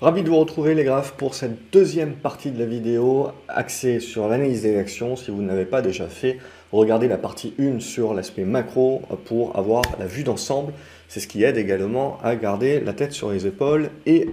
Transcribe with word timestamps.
Ravi 0.00 0.22
de 0.22 0.28
vous 0.28 0.38
retrouver 0.38 0.76
les 0.76 0.84
graphes 0.84 1.14
pour 1.16 1.34
cette 1.34 1.72
deuxième 1.72 2.12
partie 2.12 2.52
de 2.52 2.58
la 2.60 2.66
vidéo 2.66 3.32
axée 3.48 3.98
sur 3.98 4.28
l'analyse 4.28 4.62
des 4.62 4.78
actions. 4.78 5.16
Si 5.16 5.32
vous 5.32 5.42
ne 5.42 5.48
l'avez 5.48 5.64
pas 5.64 5.82
déjà 5.82 6.06
fait, 6.06 6.38
regardez 6.70 7.08
la 7.08 7.18
partie 7.18 7.52
1 7.58 7.80
sur 7.80 8.14
l'aspect 8.14 8.44
macro 8.44 9.02
pour 9.24 9.58
avoir 9.58 9.82
la 9.98 10.06
vue 10.06 10.22
d'ensemble. 10.22 10.72
C'est 11.08 11.18
ce 11.18 11.26
qui 11.26 11.42
aide 11.42 11.56
également 11.56 12.20
à 12.22 12.36
garder 12.36 12.78
la 12.78 12.92
tête 12.92 13.10
sur 13.10 13.32
les 13.32 13.48
épaules 13.48 13.90
et 14.06 14.30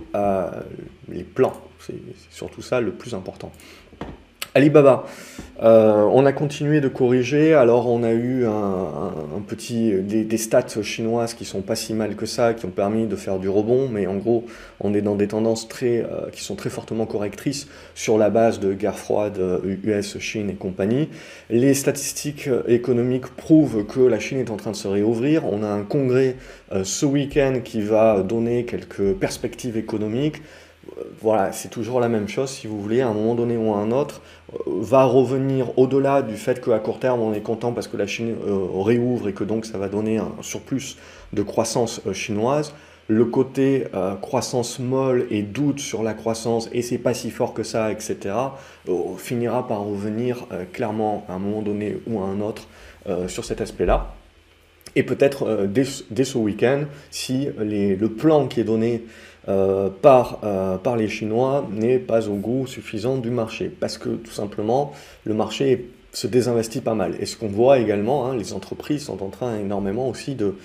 les 1.07 1.23
plans. 1.23 1.59
C'est 1.79 1.95
surtout 2.29 2.61
ça 2.61 2.79
le 2.79 2.91
plus 2.91 3.15
important. 3.15 3.51
Alibaba, 4.55 5.05
euh, 5.61 6.03
on 6.13 6.25
a 6.25 6.31
continué 6.31 6.79
de 6.79 6.87
corriger, 6.87 7.53
alors 7.53 7.89
on 7.89 8.03
a 8.03 8.13
eu 8.13 8.45
un, 8.45 9.41
petit, 9.45 9.91
des, 10.01 10.37
stats 10.37 10.81
chinoises 10.81 11.33
qui 11.33 11.43
sont 11.43 11.61
pas 11.61 11.75
si 11.75 11.93
mal 11.93 12.15
que 12.15 12.25
ça, 12.25 12.53
qui 12.53 12.65
ont 12.65 12.69
permis 12.69 13.05
de 13.05 13.17
faire 13.17 13.37
du 13.37 13.49
rebond, 13.49 13.89
mais 13.91 14.07
en 14.07 14.15
gros 14.15 14.45
on 14.79 14.93
est 14.93 15.01
dans 15.01 15.15
des 15.15 15.27
tendances 15.27 15.67
très, 15.67 15.99
euh, 15.99 16.29
qui 16.31 16.41
sont 16.41 16.55
très 16.55 16.69
fortement 16.69 17.05
correctrices 17.05 17.67
sur 17.95 18.17
la 18.17 18.29
base 18.29 18.61
de 18.61 18.73
guerre 18.73 18.97
froide 18.97 19.41
US, 19.83 20.19
Chine 20.19 20.49
et 20.49 20.55
compagnie. 20.55 21.09
Les 21.49 21.73
statistiques 21.73 22.49
économiques 22.65 23.27
prouvent 23.35 23.85
que 23.85 23.99
la 23.99 24.19
Chine 24.19 24.39
est 24.39 24.51
en 24.51 24.55
train 24.55 24.71
de 24.71 24.77
se 24.77 24.87
réouvrir, 24.87 25.43
on 25.51 25.63
a 25.63 25.67
un 25.67 25.83
congrès 25.83 26.37
euh, 26.71 26.85
ce 26.85 27.05
week-end 27.05 27.59
qui 27.61 27.81
va 27.81 28.23
donner 28.23 28.63
quelques 28.63 29.13
perspectives 29.15 29.75
économiques, 29.75 30.41
voilà, 31.21 31.51
c'est 31.51 31.69
toujours 31.69 31.99
la 31.99 32.09
même 32.09 32.27
chose, 32.27 32.49
si 32.49 32.67
vous 32.67 32.81
voulez, 32.81 33.01
à 33.01 33.07
un 33.07 33.13
moment 33.13 33.35
donné 33.35 33.57
ou 33.57 33.73
à 33.73 33.77
un 33.77 33.91
autre, 33.91 34.21
euh, 34.53 34.57
va 34.67 35.03
revenir 35.03 35.77
au-delà 35.77 36.21
du 36.21 36.35
fait 36.35 36.63
qu'à 36.63 36.79
court 36.79 36.99
terme, 36.99 37.21
on 37.21 37.33
est 37.33 37.41
content 37.41 37.71
parce 37.73 37.87
que 37.87 37.97
la 37.97 38.07
Chine 38.07 38.35
euh, 38.47 38.81
réouvre 38.81 39.29
et 39.29 39.33
que 39.33 39.43
donc 39.43 39.65
ça 39.65 39.77
va 39.77 39.89
donner 39.89 40.17
un 40.17 40.31
surplus 40.41 40.97
de 41.33 41.41
croissance 41.41 42.01
euh, 42.05 42.13
chinoise. 42.13 42.73
Le 43.07 43.25
côté 43.25 43.85
croissance 44.23 44.79
molle 44.79 45.27
et 45.29 45.43
doute 45.43 45.79
sur 45.79 46.01
la 46.01 46.15
croissance 46.15 46.69
et 46.73 46.81
c'est 46.81 46.97
pas 46.97 47.13
si 47.13 47.29
fort 47.29 47.53
que 47.53 47.61
ça, 47.61 47.91
etc., 47.91 48.33
finira 49.19 49.67
par 49.67 49.85
revenir 49.85 50.47
clairement 50.73 51.23
à 51.29 51.33
un 51.33 51.37
moment 51.37 51.61
donné 51.61 51.99
ou 52.07 52.19
à 52.19 52.23
un 52.23 52.41
autre 52.41 52.63
sur 53.27 53.45
cet 53.45 53.61
aspect-là. 53.61 54.15
Et 54.95 55.03
peut-être 55.03 55.67
dès, 55.67 56.23
ce 56.23 56.37
week-end, 56.39 56.85
si 57.11 57.47
le 57.59 58.07
plan 58.07 58.47
qui 58.47 58.61
est 58.61 58.63
donné 58.63 59.03
euh, 59.47 59.89
par, 60.01 60.39
euh, 60.43 60.77
par 60.77 60.95
les 60.95 61.07
Chinois 61.07 61.67
n'est 61.71 61.99
pas 61.99 62.29
au 62.29 62.33
goût 62.33 62.65
suffisant 62.65 63.17
du 63.17 63.29
marché, 63.29 63.69
parce 63.69 63.99
que 63.99 64.09
tout 64.09 64.31
simplement 64.31 64.91
le 65.23 65.35
marché 65.35 65.91
se 66.13 66.25
désinvestit 66.25 66.81
pas 66.81 66.95
mal. 66.95 67.13
Et 67.19 67.27
ce 67.27 67.37
qu'on 67.37 67.47
voit 67.47 67.77
également, 67.77 68.25
hein, 68.25 68.35
les 68.35 68.53
entreprises 68.53 69.03
sont 69.03 69.21
en 69.21 69.29
train 69.29 69.59
énormément 69.59 70.09
aussi 70.09 70.33
de, 70.33 70.55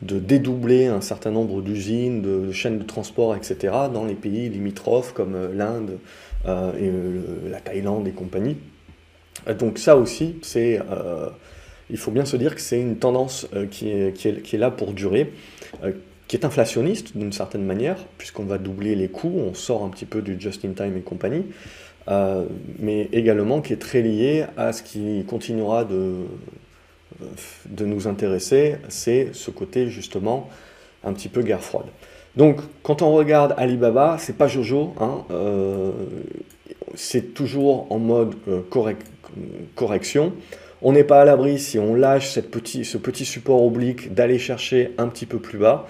de 0.00 0.18
dédoubler 0.18 0.86
un 0.86 1.02
certain 1.02 1.30
nombre 1.30 1.60
d'usines, 1.60 2.22
de, 2.22 2.50
chaînes 2.50 2.78
de 2.78 2.84
transport, 2.84 3.36
etc., 3.36 3.74
dans 3.92 4.06
les 4.06 4.14
pays 4.14 4.48
limitrophes 4.48 5.12
comme 5.12 5.34
euh, 5.34 5.52
l'Inde 5.52 5.98
et 6.46 6.90
la 7.50 7.60
Thaïlande 7.60 8.08
et 8.08 8.12
compagnie. 8.12 8.56
Donc 9.58 9.76
ça 9.76 9.98
aussi, 9.98 10.36
c'est, 10.40 10.80
il 11.90 11.98
faut 11.98 12.10
bien 12.10 12.24
se 12.24 12.38
dire 12.38 12.54
que 12.54 12.62
c'est 12.62 12.80
une 12.80 12.96
tendance 12.96 13.46
qui, 13.70 13.92
qui, 14.14 14.28
est, 14.28 14.58
là 14.58 14.70
pour 14.70 14.94
durer 14.94 15.34
qui 16.30 16.36
est 16.36 16.44
inflationniste 16.44 17.16
d'une 17.16 17.32
certaine 17.32 17.64
manière, 17.64 17.96
puisqu'on 18.16 18.44
va 18.44 18.58
doubler 18.58 18.94
les 18.94 19.08
coûts, 19.08 19.34
on 19.36 19.52
sort 19.52 19.82
un 19.82 19.88
petit 19.88 20.04
peu 20.04 20.22
du 20.22 20.40
just-in-time 20.40 20.96
et 20.96 21.00
compagnie, 21.00 21.46
euh, 22.06 22.44
mais 22.78 23.08
également 23.12 23.60
qui 23.60 23.72
est 23.72 23.82
très 23.82 24.00
lié 24.00 24.44
à 24.56 24.72
ce 24.72 24.84
qui 24.84 25.24
continuera 25.26 25.84
de, 25.84 26.18
de 27.68 27.84
nous 27.84 28.06
intéresser, 28.06 28.76
c'est 28.88 29.30
ce 29.32 29.50
côté 29.50 29.88
justement 29.88 30.48
un 31.02 31.12
petit 31.14 31.28
peu 31.28 31.42
guerre 31.42 31.64
froide. 31.64 31.86
Donc 32.36 32.60
quand 32.84 33.02
on 33.02 33.12
regarde 33.12 33.52
Alibaba, 33.56 34.16
c'est 34.20 34.36
pas 34.36 34.46
Jojo, 34.46 34.94
hein, 35.00 35.24
euh, 35.32 35.90
c'est 36.94 37.34
toujours 37.34 37.90
en 37.90 37.98
mode 37.98 38.36
euh, 38.46 38.60
correction. 39.74 40.32
On 40.80 40.92
n'est 40.92 41.02
pas 41.02 41.22
à 41.22 41.24
l'abri 41.24 41.58
si 41.58 41.80
on 41.80 41.96
lâche 41.96 42.30
ce 42.30 42.38
petit 42.38 43.24
support 43.24 43.64
oblique 43.64 44.14
d'aller 44.14 44.38
chercher 44.38 44.92
un 44.96 45.08
petit 45.08 45.26
peu 45.26 45.40
plus 45.40 45.58
bas. 45.58 45.88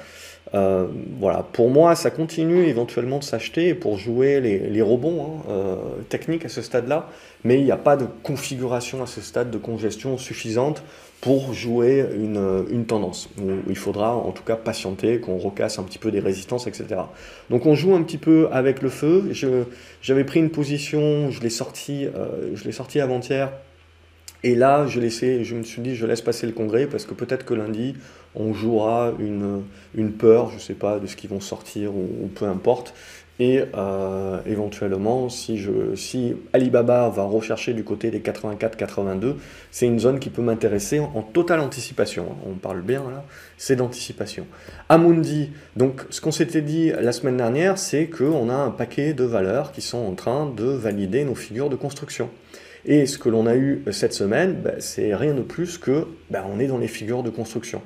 Euh, 0.54 0.86
voilà, 1.18 1.44
pour 1.52 1.70
moi, 1.70 1.94
ça 1.94 2.10
continue 2.10 2.64
éventuellement 2.64 3.18
de 3.18 3.24
s'acheter 3.24 3.74
pour 3.74 3.98
jouer 3.98 4.40
les, 4.40 4.82
rebonds 4.82 5.22
hein, 5.22 5.50
euh, 5.50 5.76
techniques 6.08 6.44
à 6.44 6.48
ce 6.48 6.62
stade-là, 6.62 7.08
mais 7.44 7.58
il 7.58 7.64
n'y 7.64 7.70
a 7.70 7.76
pas 7.76 7.96
de 7.96 8.06
configuration 8.22 9.02
à 9.02 9.06
ce 9.06 9.20
stade 9.20 9.50
de 9.50 9.58
congestion 9.58 10.18
suffisante 10.18 10.82
pour 11.20 11.52
jouer 11.52 12.04
une, 12.14 12.64
une 12.70 12.86
tendance. 12.86 13.28
Il 13.68 13.76
faudra 13.76 14.14
en 14.14 14.32
tout 14.32 14.42
cas 14.42 14.56
patienter, 14.56 15.20
qu'on 15.20 15.36
recasse 15.36 15.78
un 15.78 15.82
petit 15.82 15.98
peu 15.98 16.10
des 16.10 16.20
résistances, 16.20 16.66
etc. 16.66 17.02
Donc 17.50 17.66
on 17.66 17.74
joue 17.74 17.94
un 17.94 18.02
petit 18.02 18.18
peu 18.18 18.48
avec 18.50 18.80
le 18.80 18.88
feu. 18.88 19.30
J'avais 20.02 20.24
pris 20.24 20.40
une 20.40 20.50
position, 20.50 21.30
je 21.30 21.42
l'ai 21.42 21.50
sorti, 21.50 22.06
euh, 22.06 22.56
sorti 22.72 23.00
avant-hier 23.00 23.52
et 24.42 24.54
là, 24.54 24.86
je, 24.86 25.00
laissais, 25.00 25.44
je 25.44 25.54
me 25.54 25.62
suis 25.62 25.82
dit, 25.82 25.94
je 25.94 26.06
laisse 26.06 26.22
passer 26.22 26.46
le 26.46 26.52
congrès 26.52 26.86
parce 26.86 27.04
que 27.04 27.14
peut-être 27.14 27.44
que 27.44 27.54
lundi, 27.54 27.94
on 28.34 28.54
jouera 28.54 29.12
une, 29.18 29.62
une 29.94 30.12
peur, 30.12 30.50
je 30.50 30.54
ne 30.56 30.60
sais 30.60 30.74
pas, 30.74 30.98
de 30.98 31.06
ce 31.06 31.16
qu'ils 31.16 31.30
vont 31.30 31.40
sortir 31.40 31.94
ou, 31.94 32.28
peu 32.34 32.46
importe. 32.46 32.94
Et 33.38 33.62
euh, 33.74 34.38
éventuellement, 34.44 35.30
si, 35.30 35.56
je, 35.56 35.94
si 35.94 36.34
Alibaba 36.52 37.08
va 37.08 37.22
rechercher 37.22 37.72
du 37.72 37.84
côté 37.84 38.10
des 38.10 38.20
84-82, 38.20 39.36
c'est 39.70 39.86
une 39.86 39.98
zone 39.98 40.18
qui 40.18 40.28
peut 40.28 40.42
m'intéresser 40.42 41.00
en, 41.00 41.22
totale 41.22 41.60
anticipation. 41.60 42.36
On 42.46 42.52
parle 42.54 42.82
bien 42.82 43.02
là, 43.10 43.24
c'est 43.56 43.76
d'anticipation. 43.76 44.46
Amundi, 44.90 45.52
donc 45.74 46.02
ce 46.10 46.20
qu'on 46.20 46.32
s'était 46.32 46.60
dit 46.60 46.90
la 46.90 47.12
semaine 47.12 47.38
dernière, 47.38 47.78
c'est 47.78 48.08
qu'on 48.08 48.50
a 48.50 48.54
un 48.54 48.70
paquet 48.70 49.14
de 49.14 49.24
valeurs 49.24 49.72
qui 49.72 49.80
sont 49.80 49.98
en 49.98 50.12
train 50.12 50.44
de 50.54 50.64
valider 50.64 51.24
nos 51.24 51.34
figures 51.34 51.70
de 51.70 51.76
construction. 51.76 52.28
Et 52.84 53.06
ce 53.06 53.18
que 53.18 53.28
l'on 53.28 53.46
a 53.46 53.56
eu 53.56 53.82
cette 53.90 54.14
semaine, 54.14 54.54
bah, 54.54 54.72
c'est 54.78 55.14
rien 55.14 55.34
de 55.34 55.42
plus 55.42 55.78
que 55.78 56.06
bah, 56.30 56.44
on 56.52 56.58
est 56.58 56.66
dans 56.66 56.78
les 56.78 56.88
figures 56.88 57.22
de 57.22 57.30
construction. 57.30 57.82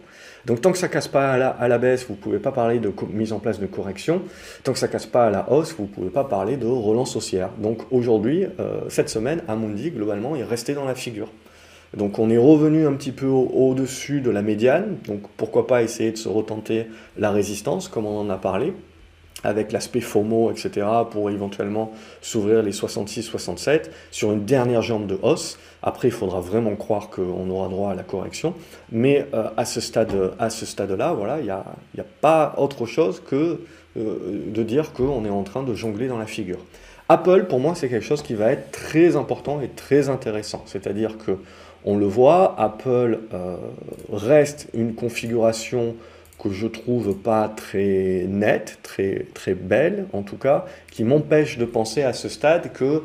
Donc 0.46 0.60
tant 0.60 0.72
que 0.72 0.78
ça 0.78 0.88
casse 0.88 1.08
pas 1.08 1.32
à 1.32 1.68
la, 1.68 1.78
baisse, 1.78 2.04
vous 2.06 2.14
ne 2.14 2.18
pouvez 2.18 2.38
pas 2.38 2.52
parler 2.52 2.78
de 2.78 2.92
mise 3.12 3.32
en 3.32 3.38
place 3.38 3.58
de 3.58 3.66
correction. 3.66 4.22
Tant 4.62 4.72
que 4.72 4.78
ça 4.78 4.88
casse 4.88 5.06
pas 5.06 5.26
à 5.26 5.30
la 5.30 5.50
hausse, 5.50 5.74
vous 5.76 5.84
ne 5.84 5.88
pouvez 5.88 6.10
pas 6.10 6.24
parler 6.24 6.56
de 6.56 6.66
relance 6.66 7.16
haussière. 7.16 7.50
Donc 7.58 7.82
aujourd'hui, 7.90 8.46
euh, 8.60 8.82
cette 8.88 9.08
semaine, 9.08 9.42
Amundi, 9.48 9.90
globalement, 9.90 10.36
est 10.36 10.44
resté 10.44 10.74
dans 10.74 10.84
la 10.84 10.94
figure. 10.94 11.30
Donc 11.96 12.18
on 12.18 12.28
est 12.28 12.38
revenu 12.38 12.86
un 12.86 12.92
petit 12.94 13.12
peu 13.12 13.26
au-dessus 13.26 14.20
de 14.20 14.30
la 14.30 14.42
médiane, 14.42 14.96
donc 15.06 15.22
pourquoi 15.36 15.66
pas 15.66 15.82
essayer 15.82 16.10
de 16.10 16.16
se 16.16 16.28
retenter 16.28 16.86
la 17.16 17.30
résistance, 17.30 17.88
comme 17.88 18.04
on 18.04 18.18
en 18.18 18.30
a 18.30 18.36
parlé 18.36 18.72
avec 19.44 19.70
l'aspect 19.70 20.00
FOMO, 20.00 20.50
etc., 20.50 20.86
pour 21.10 21.30
éventuellement 21.30 21.92
s'ouvrir 22.20 22.62
les 22.62 22.72
66-67 22.72 23.90
sur 24.10 24.32
une 24.32 24.44
dernière 24.44 24.82
jambe 24.82 25.06
de 25.06 25.18
hausse. 25.22 25.58
Après, 25.82 26.08
il 26.08 26.14
faudra 26.14 26.40
vraiment 26.40 26.74
croire 26.76 27.10
qu'on 27.10 27.48
aura 27.50 27.68
droit 27.68 27.90
à 27.92 27.94
la 27.94 28.02
correction. 28.02 28.54
Mais 28.90 29.26
euh, 29.34 29.48
à 29.56 29.64
ce 29.64 29.80
stade-là, 29.80 30.48
stade 30.50 30.90
voilà, 30.90 31.38
il 31.38 31.44
n'y 31.44 31.50
a, 31.50 31.64
a, 31.98 32.04
pas 32.20 32.54
autre 32.56 32.86
chose 32.86 33.22
que 33.24 33.60
euh, 33.96 34.42
de 34.46 34.62
dire 34.62 34.92
qu'on 34.92 35.24
est 35.24 35.30
en 35.30 35.44
train 35.44 35.62
de 35.62 35.74
jongler 35.74 36.08
dans 36.08 36.18
la 36.18 36.26
figure. 36.26 36.58
Apple, 37.08 37.44
pour 37.44 37.60
moi, 37.60 37.74
c'est 37.74 37.88
quelque 37.88 38.04
chose 38.04 38.22
qui 38.22 38.34
va 38.34 38.50
être 38.50 38.72
très 38.72 39.14
important 39.14 39.60
et 39.60 39.68
très 39.68 40.08
intéressant. 40.08 40.62
C'est-à-dire 40.66 41.18
que, 41.18 41.36
on 41.84 41.98
le 41.98 42.06
voit, 42.06 42.54
Apple 42.58 43.20
euh, 43.34 43.56
reste 44.10 44.68
une 44.72 44.94
configuration 44.94 45.94
que 46.42 46.50
je 46.50 46.66
trouve 46.66 47.14
pas 47.14 47.48
très 47.48 48.26
nette, 48.28 48.78
très, 48.82 49.26
très 49.34 49.54
belle 49.54 50.06
en 50.12 50.22
tout 50.22 50.36
cas, 50.36 50.66
qui 50.90 51.04
m'empêche 51.04 51.58
de 51.58 51.64
penser 51.64 52.02
à 52.02 52.12
ce 52.12 52.28
stade 52.28 52.72
que 52.72 53.02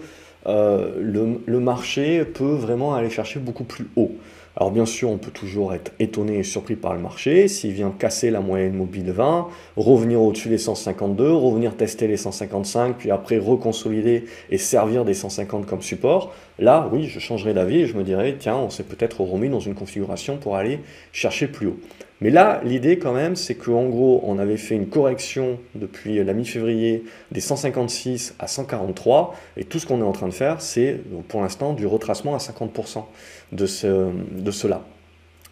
euh, 0.47 0.95
le, 0.99 1.41
le, 1.45 1.59
marché 1.59 2.23
peut 2.23 2.53
vraiment 2.53 2.95
aller 2.95 3.09
chercher 3.09 3.39
beaucoup 3.39 3.65
plus 3.65 3.87
haut. 3.97 4.11
Alors 4.55 4.71
bien 4.71 4.85
sûr, 4.85 5.09
on 5.09 5.17
peut 5.17 5.31
toujours 5.31 5.73
être 5.73 5.91
étonné 5.99 6.39
et 6.39 6.43
surpris 6.43 6.75
par 6.75 6.93
le 6.93 6.99
marché, 6.99 7.47
s'il 7.47 7.71
vient 7.71 7.91
casser 7.91 8.29
la 8.29 8.41
moyenne 8.41 8.73
mobile 8.73 9.11
20, 9.11 9.47
revenir 9.77 10.21
au-dessus 10.21 10.49
des 10.49 10.57
152, 10.57 11.31
revenir 11.31 11.75
tester 11.75 12.07
les 12.07 12.17
155, 12.17 12.97
puis 12.97 13.11
après 13.11 13.37
reconsolider 13.37 14.25
et 14.49 14.57
servir 14.57 15.05
des 15.05 15.13
150 15.13 15.65
comme 15.65 15.81
support, 15.81 16.33
là, 16.57 16.89
oui, 16.91 17.07
je 17.07 17.19
changerai 17.19 17.53
d'avis 17.53 17.81
et 17.81 17.85
je 17.85 17.95
me 17.95 18.03
dirais, 18.03 18.35
tiens, 18.39 18.57
on 18.57 18.69
s'est 18.69 18.83
peut-être 18.83 19.21
remis 19.21 19.49
dans 19.49 19.61
une 19.61 19.75
configuration 19.75 20.37
pour 20.37 20.55
aller 20.55 20.79
chercher 21.13 21.47
plus 21.47 21.67
haut. 21.67 21.79
Mais 22.21 22.29
là, 22.29 22.59
l'idée 22.65 22.99
quand 22.99 23.13
même, 23.13 23.35
c'est 23.35 23.55
qu'en 23.55 23.85
gros, 23.85 24.21
on 24.25 24.39
avait 24.39 24.57
fait 24.57 24.75
une 24.75 24.87
correction 24.87 25.57
depuis 25.75 26.21
la 26.23 26.33
mi-février 26.33 27.05
des 27.31 27.39
156 27.39 28.35
à 28.39 28.47
143, 28.47 29.35
et 29.55 29.63
tout 29.63 29.79
ce 29.79 29.85
qu'on 29.85 29.99
est 29.99 30.03
en 30.03 30.11
train 30.11 30.27
de 30.27 30.33
faire, 30.33 30.61
c'est 30.61 30.99
pour 31.29 31.41
l'instant 31.41 31.73
du 31.73 31.87
retracement 31.87 32.35
à 32.35 32.39
50% 32.39 33.05
de, 33.53 33.65
ce, 33.65 34.09
de 34.31 34.51
cela. 34.51 34.81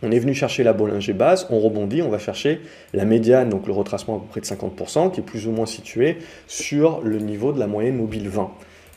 On 0.03 0.11
est 0.11 0.19
venu 0.19 0.35
chercher 0.35 0.63
la 0.63 0.73
Bollinger 0.73 1.13
base, 1.13 1.47
on 1.49 1.59
rebondit, 1.59 2.01
on 2.03 2.09
va 2.09 2.19
chercher 2.19 2.61
la 2.93 3.05
médiane, 3.05 3.49
donc 3.49 3.65
le 3.65 3.73
retracement 3.73 4.17
à 4.17 4.19
peu 4.19 4.27
près 4.27 4.41
de 4.41 4.45
50%, 4.45 5.11
qui 5.11 5.21
est 5.21 5.23
plus 5.23 5.47
ou 5.47 5.51
moins 5.51 5.65
situé 5.65 6.17
sur 6.47 7.01
le 7.01 7.17
niveau 7.17 7.51
de 7.51 7.59
la 7.59 7.65
moyenne 7.65 7.95
mobile 7.95 8.29
20. 8.29 8.51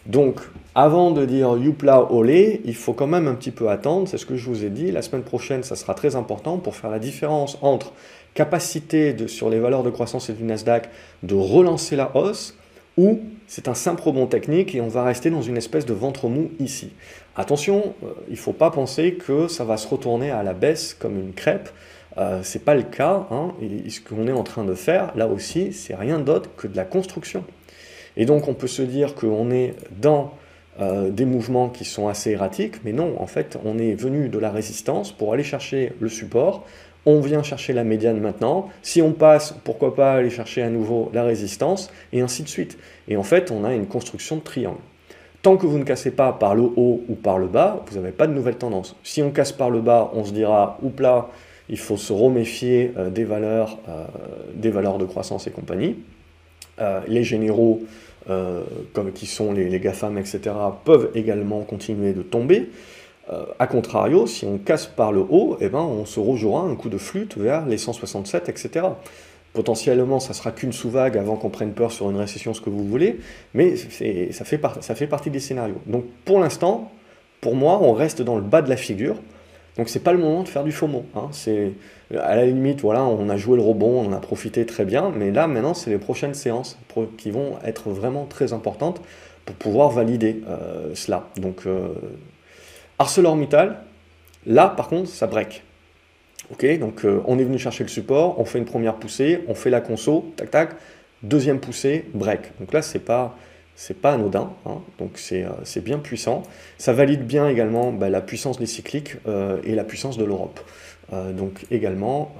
Donc, 0.06 0.40
avant 0.74 1.10
de 1.10 1.24
dire 1.26 1.56
youpla 1.56 2.12
olé, 2.12 2.62
il 2.64 2.74
faut 2.74 2.92
quand 2.92 3.06
même 3.06 3.28
un 3.28 3.34
petit 3.34 3.50
peu 3.50 3.68
attendre, 3.68 4.08
c'est 4.08 4.18
ce 4.18 4.26
que 4.26 4.36
je 4.36 4.46
vous 4.48 4.64
ai 4.64 4.70
dit. 4.70 4.90
La 4.92 5.02
semaine 5.02 5.22
prochaine, 5.22 5.62
ça 5.62 5.76
sera 5.76 5.94
très 5.94 6.16
important 6.16 6.58
pour 6.58 6.74
faire 6.74 6.90
la 6.90 6.98
différence 6.98 7.58
entre 7.60 7.92
capacité 8.34 9.16
sur 9.28 9.50
les 9.50 9.58
valeurs 9.58 9.82
de 9.82 9.90
croissance 9.90 10.30
et 10.30 10.32
du 10.32 10.44
Nasdaq 10.44 10.88
de 11.22 11.34
relancer 11.34 11.96
la 11.96 12.16
hausse 12.16 12.56
ou 12.96 13.20
c'est 13.46 13.68
un 13.68 13.74
simple 13.74 14.02
rebond 14.02 14.26
technique 14.26 14.74
et 14.74 14.80
on 14.80 14.88
va 14.88 15.04
rester 15.04 15.30
dans 15.30 15.42
une 15.42 15.56
espèce 15.56 15.86
de 15.86 15.94
ventre 15.94 16.28
mou 16.28 16.50
ici. 16.60 16.92
Attention, 17.36 17.94
euh, 18.04 18.08
il 18.28 18.34
ne 18.34 18.38
faut 18.38 18.52
pas 18.52 18.70
penser 18.70 19.14
que 19.14 19.48
ça 19.48 19.64
va 19.64 19.76
se 19.76 19.88
retourner 19.88 20.30
à 20.30 20.42
la 20.42 20.52
baisse 20.52 20.94
comme 20.94 21.18
une 21.18 21.32
crêpe. 21.32 21.70
Euh, 22.18 22.42
ce 22.42 22.58
n'est 22.58 22.64
pas 22.64 22.74
le 22.74 22.82
cas. 22.82 23.26
Hein, 23.30 23.52
ce 23.88 24.00
qu'on 24.00 24.26
est 24.26 24.32
en 24.32 24.42
train 24.42 24.64
de 24.64 24.74
faire, 24.74 25.12
là 25.16 25.28
aussi, 25.28 25.72
c'est 25.72 25.94
rien 25.94 26.18
d'autre 26.18 26.50
que 26.56 26.66
de 26.66 26.76
la 26.76 26.84
construction. 26.84 27.44
Et 28.16 28.26
donc 28.26 28.48
on 28.48 28.54
peut 28.54 28.66
se 28.66 28.82
dire 28.82 29.14
qu'on 29.14 29.50
est 29.50 29.74
dans 30.00 30.32
euh, 30.80 31.10
des 31.10 31.24
mouvements 31.24 31.68
qui 31.68 31.84
sont 31.84 32.08
assez 32.08 32.30
erratiques, 32.30 32.84
mais 32.84 32.92
non, 32.92 33.14
en 33.18 33.26
fait, 33.26 33.58
on 33.64 33.78
est 33.78 33.94
venu 33.94 34.28
de 34.28 34.38
la 34.38 34.50
résistance 34.50 35.12
pour 35.12 35.32
aller 35.34 35.42
chercher 35.42 35.92
le 36.00 36.08
support. 36.08 36.64
On 37.06 37.20
vient 37.20 37.42
chercher 37.42 37.72
la 37.72 37.84
médiane 37.84 38.20
maintenant. 38.20 38.68
Si 38.82 39.02
on 39.02 39.12
passe, 39.12 39.54
pourquoi 39.64 39.94
pas 39.94 40.12
aller 40.14 40.30
chercher 40.30 40.62
à 40.62 40.70
nouveau 40.70 41.10
la 41.12 41.24
résistance, 41.24 41.90
et 42.12 42.20
ainsi 42.20 42.42
de 42.42 42.48
suite. 42.48 42.78
Et 43.08 43.16
en 43.16 43.22
fait, 43.22 43.50
on 43.50 43.64
a 43.64 43.74
une 43.74 43.86
construction 43.86 44.36
de 44.36 44.42
triangle. 44.42 44.78
Tant 45.42 45.56
que 45.56 45.66
vous 45.66 45.78
ne 45.78 45.84
cassez 45.84 46.10
pas 46.10 46.32
par 46.32 46.54
le 46.54 46.62
haut 46.62 47.02
ou 47.08 47.14
par 47.14 47.38
le 47.38 47.46
bas, 47.46 47.82
vous 47.86 47.96
n'avez 47.96 48.12
pas 48.12 48.26
de 48.26 48.32
nouvelle 48.32 48.56
tendance. 48.56 48.96
Si 49.02 49.22
on 49.22 49.30
casse 49.30 49.52
par 49.52 49.70
le 49.70 49.80
bas, 49.80 50.10
on 50.14 50.24
se 50.24 50.32
dira, 50.32 50.78
oups 50.82 51.00
là, 51.00 51.28
il 51.68 51.78
faut 51.78 51.96
se 51.96 52.12
reméfier 52.12 52.92
euh, 52.96 53.10
des, 53.10 53.24
valeurs, 53.24 53.78
euh, 53.88 54.04
des 54.54 54.70
valeurs 54.70 54.98
de 54.98 55.04
croissance 55.04 55.46
et 55.46 55.50
compagnie. 55.50 55.96
Euh, 56.80 57.00
les 57.08 57.24
généraux, 57.24 57.82
comme 58.92 59.10
qui 59.12 59.26
sont 59.26 59.52
les, 59.52 59.80
GAFAM, 59.80 60.16
etc., 60.16 60.40
peuvent 60.84 61.10
également 61.16 61.62
continuer 61.62 62.12
de 62.12 62.22
tomber. 62.22 62.68
a 63.58 63.66
contrario, 63.66 64.28
si 64.28 64.44
on 64.44 64.58
casse 64.58 64.86
par 64.86 65.10
le 65.10 65.20
haut, 65.20 65.56
eh 65.60 65.68
ben, 65.68 65.80
on 65.80 66.04
se 66.04 66.20
rejouera 66.20 66.62
un 66.62 66.76
coup 66.76 66.90
de 66.90 66.98
flûte 66.98 67.36
vers 67.36 67.66
les 67.66 67.76
167, 67.76 68.48
etc. 68.48 68.86
Potentiellement, 69.52 70.20
ça 70.20 70.32
sera 70.32 70.52
qu'une 70.52 70.72
sous-vague 70.72 71.18
avant 71.18 71.34
qu'on 71.34 71.50
prenne 71.50 71.72
peur 71.72 71.90
sur 71.90 72.08
une 72.08 72.18
récession, 72.18 72.54
ce 72.54 72.60
que 72.60 72.70
vous 72.70 72.84
voulez, 72.84 73.18
mais 73.52 73.74
ça 73.76 74.44
fait 74.44 75.06
partie 75.08 75.30
des 75.30 75.40
scénarios. 75.40 75.80
Donc 75.86 76.04
pour 76.24 76.38
l'instant, 76.38 76.92
pour 77.40 77.56
moi, 77.56 77.80
on 77.82 77.92
reste 77.92 78.22
dans 78.22 78.36
le 78.36 78.42
bas 78.42 78.62
de 78.62 78.68
la 78.68 78.76
figure. 78.76 79.16
Donc 79.80 79.88
c'est 79.88 80.00
pas 80.00 80.12
le 80.12 80.18
moment 80.18 80.42
de 80.42 80.48
faire 80.48 80.62
du 80.62 80.72
FOMO. 80.72 81.06
Hein. 81.14 81.28
C'est 81.32 81.72
à 82.14 82.36
la 82.36 82.44
limite, 82.44 82.82
voilà, 82.82 83.02
on 83.02 83.30
a 83.30 83.38
joué 83.38 83.56
le 83.56 83.62
rebond, 83.62 84.06
on 84.06 84.12
a 84.12 84.18
profité 84.18 84.66
très 84.66 84.84
bien, 84.84 85.10
mais 85.16 85.30
là 85.30 85.46
maintenant, 85.46 85.72
c'est 85.72 85.88
les 85.88 85.96
prochaines 85.96 86.34
séances 86.34 86.78
qui 87.16 87.30
vont 87.30 87.54
être 87.64 87.88
vraiment 87.88 88.26
très 88.26 88.52
importantes 88.52 89.00
pour 89.46 89.56
pouvoir 89.56 89.88
valider 89.88 90.42
euh, 90.46 90.94
cela. 90.94 91.28
Donc 91.38 91.62
euh, 91.64 91.94
ArcelorMittal, 92.98 93.78
là 94.44 94.68
par 94.68 94.88
contre, 94.88 95.08
ça 95.08 95.26
break. 95.26 95.62
Ok, 96.50 96.78
donc 96.78 97.06
euh, 97.06 97.22
on 97.24 97.38
est 97.38 97.44
venu 97.44 97.58
chercher 97.58 97.82
le 97.82 97.88
support, 97.88 98.38
on 98.38 98.44
fait 98.44 98.58
une 98.58 98.66
première 98.66 98.96
poussée, 98.96 99.44
on 99.48 99.54
fait 99.54 99.70
la 99.70 99.80
conso, 99.80 100.30
tac 100.36 100.50
tac, 100.50 100.70
deuxième 101.22 101.58
poussée, 101.58 102.04
break. 102.12 102.52
Donc 102.60 102.74
là, 102.74 102.82
c'est 102.82 102.98
pas 102.98 103.34
c'est 103.80 103.98
pas 103.98 104.12
anodin, 104.12 104.52
hein. 104.66 104.82
donc 104.98 105.18
euh, 105.32 105.48
c'est 105.64 105.82
bien 105.82 105.98
puissant. 105.98 106.42
Ça 106.76 106.92
valide 106.92 107.26
bien 107.26 107.48
également 107.48 107.92
bah, 107.92 108.10
la 108.10 108.20
puissance 108.20 108.58
des 108.58 108.66
cycliques 108.66 109.16
euh, 109.26 109.56
et 109.64 109.74
la 109.74 109.84
puissance 109.84 110.18
de 110.18 110.24
l'Europe. 110.26 110.60
donc 111.32 111.64
également, 111.70 112.32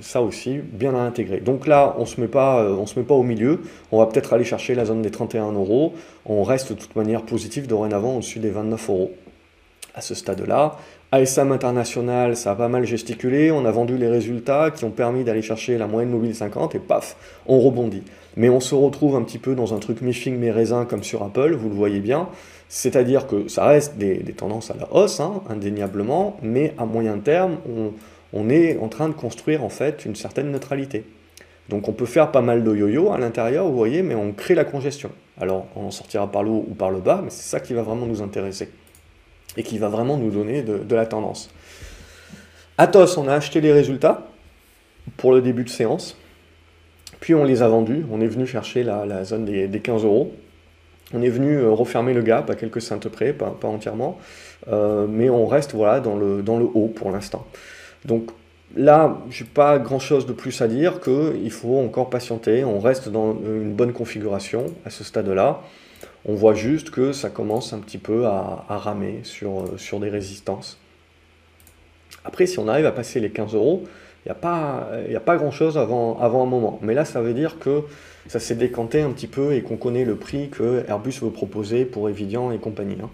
ça 0.00 0.20
aussi, 0.20 0.58
bien 0.58 0.94
à 0.94 0.98
intégrer. 0.98 1.40
Donc 1.40 1.66
là, 1.66 1.94
on 1.96 2.02
ne 2.02 2.06
se, 2.06 2.20
met 2.20 2.26
se 2.26 2.98
met 2.98 3.06
pas 3.06 3.14
au 3.14 3.22
milieu, 3.22 3.62
on 3.92 4.00
va 4.00 4.06
peut-être 4.06 4.32
aller 4.34 4.44
chercher 4.44 4.74
la 4.74 4.84
zone 4.84 5.00
des 5.00 5.10
31 5.10 5.52
euros, 5.52 5.94
on 6.26 6.42
reste 6.42 6.72
de 6.72 6.78
toute 6.78 6.96
manière 6.96 7.22
positif 7.22 7.68
dorénavant 7.68 8.16
au-dessus 8.16 8.40
des 8.40 8.50
29 8.50 8.90
euros 8.90 9.12
à 9.94 10.00
ce 10.00 10.14
stade-là. 10.14 10.76
ASM 11.10 11.52
International, 11.52 12.36
ça 12.36 12.50
a 12.50 12.54
pas 12.54 12.68
mal 12.68 12.84
gesticulé, 12.84 13.50
on 13.50 13.64
a 13.64 13.70
vendu 13.70 13.96
les 13.96 14.08
résultats 14.08 14.70
qui 14.70 14.84
ont 14.84 14.90
permis 14.90 15.24
d'aller 15.24 15.40
chercher 15.40 15.78
la 15.78 15.86
moyenne 15.86 16.10
mobile 16.10 16.34
50 16.34 16.74
et 16.74 16.78
paf, 16.78 17.16
on 17.46 17.58
rebondit. 17.60 18.02
Mais 18.36 18.50
on 18.50 18.60
se 18.60 18.74
retrouve 18.74 19.16
un 19.16 19.22
petit 19.22 19.38
peu 19.38 19.54
dans 19.54 19.72
un 19.72 19.78
truc 19.78 20.02
mi-fing, 20.02 20.36
mi-raisin 20.36 20.84
comme 20.84 21.02
sur 21.02 21.22
Apple, 21.22 21.54
vous 21.54 21.70
le 21.70 21.74
voyez 21.74 22.00
bien. 22.00 22.28
C'est-à-dire 22.68 23.26
que 23.26 23.48
ça 23.48 23.64
reste 23.64 23.96
des, 23.96 24.18
tendances 24.36 24.70
à 24.70 24.74
la 24.78 24.92
hausse, 24.92 25.18
hein, 25.20 25.40
indéniablement, 25.48 26.36
mais 26.42 26.74
à 26.76 26.84
moyen 26.84 27.16
terme, 27.16 27.56
on, 27.66 27.92
on, 28.34 28.50
est 28.50 28.76
en 28.76 28.88
train 28.88 29.08
de 29.08 29.14
construire 29.14 29.64
en 29.64 29.70
fait 29.70 30.04
une 30.04 30.14
certaine 30.14 30.50
neutralité. 30.50 31.06
Donc 31.70 31.88
on 31.88 31.92
peut 31.92 32.04
faire 32.04 32.30
pas 32.30 32.42
mal 32.42 32.64
de 32.64 32.76
yo-yo 32.76 33.12
à 33.12 33.18
l'intérieur, 33.18 33.66
vous 33.66 33.76
voyez, 33.76 34.02
mais 34.02 34.14
on 34.14 34.32
crée 34.32 34.54
la 34.54 34.64
congestion. 34.64 35.10
Alors 35.40 35.68
on 35.74 35.86
en 35.86 35.90
sortira 35.90 36.30
par 36.30 36.42
le 36.42 36.50
haut 36.50 36.66
ou 36.68 36.74
par 36.74 36.90
le 36.90 36.98
bas, 36.98 37.22
mais 37.24 37.30
c'est 37.30 37.48
ça 37.48 37.60
qui 37.60 37.72
va 37.72 37.80
vraiment 37.80 38.04
nous 38.04 38.20
intéresser 38.20 38.68
et 39.58 39.64
qui 39.64 39.76
va 39.76 39.88
vraiment 39.88 40.16
nous 40.16 40.30
donner 40.30 40.62
de, 40.62 40.94
la 40.94 41.04
tendance. 41.04 41.50
Atos, 42.78 43.18
on 43.18 43.26
a 43.26 43.34
acheté 43.34 43.60
les 43.60 43.72
résultats 43.72 44.28
pour 45.16 45.32
le 45.32 45.42
début 45.42 45.64
de 45.64 45.68
séance, 45.68 46.16
puis 47.18 47.34
on 47.34 47.44
les 47.44 47.60
a 47.60 47.68
vendus, 47.68 48.06
on 48.10 48.20
est 48.20 48.28
venu 48.28 48.46
chercher 48.46 48.84
la, 48.84 49.24
zone 49.24 49.44
des, 49.44 49.80
15 49.80 50.04
euros, 50.04 50.32
on 51.12 51.20
est 51.22 51.28
venu 51.28 51.56
euh, 51.56 51.70
refermer 51.70 52.14
le 52.14 52.22
gap 52.22 52.48
à 52.50 52.54
quelques 52.54 52.80
cents 52.80 52.98
près, 52.98 53.32
pas, 53.32 53.52
entièrement, 53.64 54.18
euh, 54.68 55.06
mais 55.08 55.28
on 55.28 55.46
reste 55.46 55.74
voilà, 55.74 55.98
dans, 55.98 56.16
le, 56.16 56.40
dans 56.42 56.58
le 56.58 56.66
haut 56.66 56.92
pour 56.94 57.10
l'instant. 57.10 57.44
Donc 58.04 58.30
là, 58.76 59.18
je 59.28 59.42
n'ai 59.42 59.50
pas 59.50 59.80
grand-chose 59.80 60.24
de 60.26 60.32
plus 60.32 60.62
à 60.62 60.68
dire 60.68 61.00
qu'il 61.00 61.50
faut 61.50 61.78
encore 61.78 62.10
patienter, 62.10 62.62
on 62.62 62.78
reste 62.78 63.08
dans 63.08 63.32
une 63.32 63.72
bonne 63.72 63.92
configuration 63.92 64.66
à 64.84 64.90
ce 64.90 65.02
stade-là. 65.02 65.62
On 66.24 66.34
voit 66.34 66.54
juste 66.54 66.90
que 66.90 67.12
ça 67.12 67.30
commence 67.30 67.72
un 67.72 67.78
petit 67.78 67.98
peu 67.98 68.26
à, 68.26 68.64
ramer 68.68 69.20
sur, 69.22 69.60
euh, 69.60 69.76
sur 69.76 70.00
des 70.00 70.08
résistances. 70.08 70.78
Après, 72.24 72.46
si 72.46 72.58
on 72.58 72.68
arrive 72.68 72.86
à 72.86 72.92
passer 72.92 73.20
les 73.20 73.30
15 73.30 73.54
euros, 73.54 73.84
il 74.26 74.28
n'y 75.08 75.16
a 75.16 75.20
pas, 75.20 75.36
grand-chose 75.36 75.78
avant, 75.78 76.20
un 76.20 76.46
moment. 76.46 76.78
Mais 76.82 76.92
là, 76.92 77.04
ça 77.04 77.22
veut 77.22 77.32
dire 77.32 77.58
que 77.58 77.84
ça 78.26 78.40
s'est 78.40 78.56
décanté 78.56 79.00
un 79.00 79.10
petit 79.10 79.26
peu 79.26 79.54
et 79.54 79.62
qu'on 79.62 79.76
connaît 79.76 80.04
le 80.04 80.16
prix 80.16 80.50
que 80.50 80.84
Airbus 80.86 81.20
veut 81.22 81.30
proposer 81.30 81.86
pour 81.86 82.10
Evidian 82.10 82.50
et 82.50 82.58
compagnie. 82.58 82.98
Hein. 83.02 83.08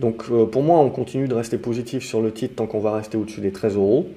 Donc 0.00 0.24
euh, 0.30 0.44
pour 0.44 0.62
moi, 0.62 0.78
on 0.78 0.90
continue 0.90 1.26
de 1.26 1.34
rester 1.34 1.56
positif 1.56 2.04
sur 2.04 2.20
le 2.20 2.32
titre 2.32 2.56
tant 2.56 2.66
qu'on 2.66 2.80
va 2.80 2.92
rester 2.92 3.16
au-dessus 3.16 3.40
des 3.40 3.52
13 3.52 3.76
euros. 3.76 4.08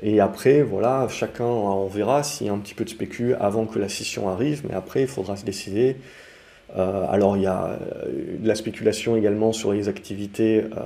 Et 0.00 0.20
après, 0.20 0.62
voilà, 0.62 1.08
chacun, 1.08 1.44
on 1.44 1.86
verra 1.86 2.22
s'il 2.22 2.46
y 2.46 2.50
a 2.50 2.52
un 2.52 2.58
petit 2.58 2.74
peu 2.74 2.84
de 2.84 2.90
spécu 2.90 3.34
avant 3.34 3.66
que 3.66 3.78
la 3.78 3.88
scission 3.88 4.28
arrive, 4.28 4.62
mais 4.68 4.74
après, 4.74 5.02
il 5.02 5.08
faudra 5.08 5.36
se 5.36 5.44
décider 5.44 5.96
alors 6.76 7.36
il 7.36 7.44
y 7.44 7.46
a 7.46 7.66
euh, 7.66 8.36
de 8.38 8.48
la 8.48 8.54
spéculation 8.54 9.16
également 9.16 9.52
sur 9.52 9.72
les 9.72 9.88
activités 9.88 10.62
euh, 10.62 10.80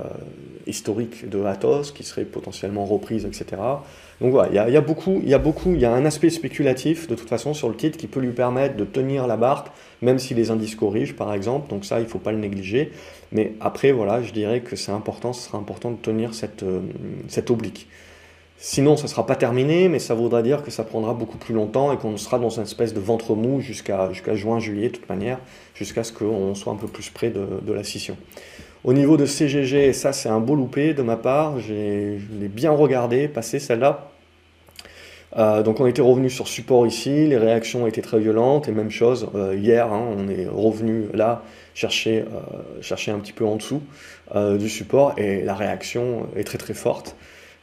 historiques 0.67 1.27
de 1.27 1.43
Atos 1.43 1.91
qui 1.91 2.03
seraient 2.03 2.25
potentiellement 2.25 2.85
reprises, 2.85 3.25
etc. 3.25 3.61
Donc 4.21 4.31
voilà, 4.31 4.67
il 4.67 4.73
y, 4.73 4.77
a, 4.77 4.81
beaucoup, 4.81 5.19
il 5.23 5.29
y 5.29 5.33
a 5.33 5.39
beaucoup, 5.39 5.73
il 5.73 5.79
y 5.79 5.85
a 5.85 5.93
un 5.93 6.05
aspect 6.05 6.29
spéculatif 6.29 7.07
de 7.07 7.15
toute 7.15 7.29
façon 7.29 7.53
sur 7.53 7.69
le 7.69 7.75
titre 7.75 7.97
qui 7.97 8.07
peut 8.07 8.19
lui 8.19 8.33
permettre 8.33 8.75
de 8.75 8.83
tenir 8.83 9.27
la 9.27 9.37
barque, 9.37 9.67
même 10.01 10.19
si 10.19 10.33
les 10.33 10.51
indices 10.51 10.75
corrigent 10.75 11.15
par 11.15 11.33
exemple. 11.33 11.69
Donc 11.69 11.85
ça, 11.85 11.99
il 11.99 12.03
ne 12.03 12.09
faut 12.09 12.19
pas 12.19 12.33
le 12.33 12.37
négliger. 12.37 12.91
Mais 13.31 13.53
après, 13.61 13.91
voilà, 13.91 14.21
je 14.21 14.33
dirais 14.33 14.59
que 14.59 14.75
c'est 14.75 14.91
important, 14.91 15.33
ce 15.33 15.47
sera 15.47 15.57
important 15.57 15.91
de 15.91 15.97
tenir 15.97 16.33
cette, 16.33 16.65
cette 17.29 17.49
oblique. 17.49 17.87
Sinon, 18.61 18.97
ça 18.97 19.03
ne 19.03 19.07
sera 19.07 19.25
pas 19.25 19.37
terminé, 19.37 19.87
mais 19.87 19.99
ça 19.99 20.13
voudra 20.13 20.41
dire 20.41 20.63
que 20.63 20.69
ça 20.69 20.83
prendra 20.83 21.13
beaucoup 21.13 21.37
plus 21.37 21.53
longtemps 21.53 21.93
et 21.93 21.97
qu'on 21.97 22.17
sera 22.17 22.39
dans 22.39 22.49
une 22.49 22.63
espèce 22.63 22.93
de 22.93 22.99
ventre 22.99 23.33
mou 23.33 23.61
jusqu'à 23.61 24.11
juin-juillet, 24.33 24.89
de 24.89 24.95
toute 24.97 25.07
manière, 25.07 25.39
jusqu'à 25.73 26.03
ce 26.03 26.11
qu'on 26.11 26.53
soit 26.55 26.73
un 26.73 26.75
peu 26.75 26.87
plus 26.87 27.09
près 27.09 27.29
de, 27.29 27.71
la 27.71 27.85
scission. 27.85 28.17
Au 28.83 28.91
niveau 28.91 29.15
de 29.15 29.25
CGG, 29.25 29.93
ça 29.93 30.11
c'est 30.11 30.27
un 30.27 30.41
beau 30.41 30.55
loupé 30.55 30.93
de 30.93 31.01
ma 31.01 31.15
part, 31.15 31.57
je 31.59 31.73
l'ai 31.73 32.47
bien 32.49 32.71
regardé, 32.71 33.29
passé 33.29 33.59
celle-là. 33.59 34.11
Euh, 35.37 35.63
donc 35.63 35.79
on 35.79 35.87
était 35.87 36.01
revenu 36.01 36.29
sur 36.29 36.49
support 36.49 36.85
ici, 36.85 37.27
les 37.27 37.37
réactions 37.37 37.87
étaient 37.87 38.01
très 38.01 38.19
violentes, 38.19 38.67
et 38.67 38.73
même 38.73 38.91
chose, 38.91 39.29
euh, 39.35 39.55
hier 39.55 39.85
hein, 39.93 40.03
on 40.17 40.27
est 40.27 40.47
revenu 40.47 41.05
là 41.13 41.43
chercher, 41.75 42.21
euh, 42.23 42.81
chercher 42.81 43.11
un 43.11 43.19
petit 43.19 43.33
peu 43.33 43.45
en 43.45 43.55
dessous 43.55 43.81
du 44.59 44.69
support, 44.69 45.13
et 45.17 45.41
la 45.43 45.55
réaction 45.55 46.27
est 46.35 46.43
très 46.43 46.57
très 46.57 46.73
forte. 46.75 47.15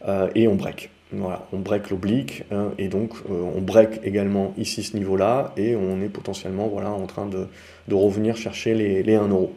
Euh, 0.06 0.28
et 0.34 0.48
on 0.48 0.54
break. 0.54 0.90
Voilà, 1.12 1.46
on 1.52 1.60
break 1.60 1.90
l'oblique 1.90 2.42
hein, 2.50 2.72
et 2.78 2.88
donc 2.88 3.12
euh, 3.30 3.50
on 3.54 3.60
break 3.60 4.00
également 4.02 4.52
ici 4.58 4.82
ce 4.82 4.96
niveau-là 4.96 5.52
et 5.56 5.76
on 5.76 6.02
est 6.02 6.08
potentiellement 6.08 6.66
voilà, 6.66 6.90
en 6.90 7.06
train 7.06 7.26
de, 7.26 7.46
revenir 7.94 8.36
chercher 8.36 8.74
les, 8.74 9.04
les 9.04 9.14
1 9.14 9.28
euro, 9.28 9.54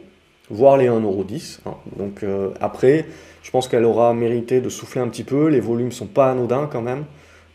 voire 0.48 0.76
les 0.76 0.86
1,10€. 0.86 1.58
Hein. 1.66 1.74
Donc 1.96 2.22
euh, 2.22 2.50
après, 2.60 3.06
je 3.42 3.50
pense 3.50 3.66
qu'elle 3.66 3.84
aura 3.84 4.14
mérité 4.14 4.60
de 4.60 4.68
souffler 4.68 5.00
un 5.00 5.08
petit 5.08 5.24
peu, 5.24 5.48
les 5.48 5.58
volumes 5.58 5.90
sont 5.90 6.06
pas 6.06 6.30
anodins 6.30 6.68
quand 6.70 6.82
même. 6.82 7.04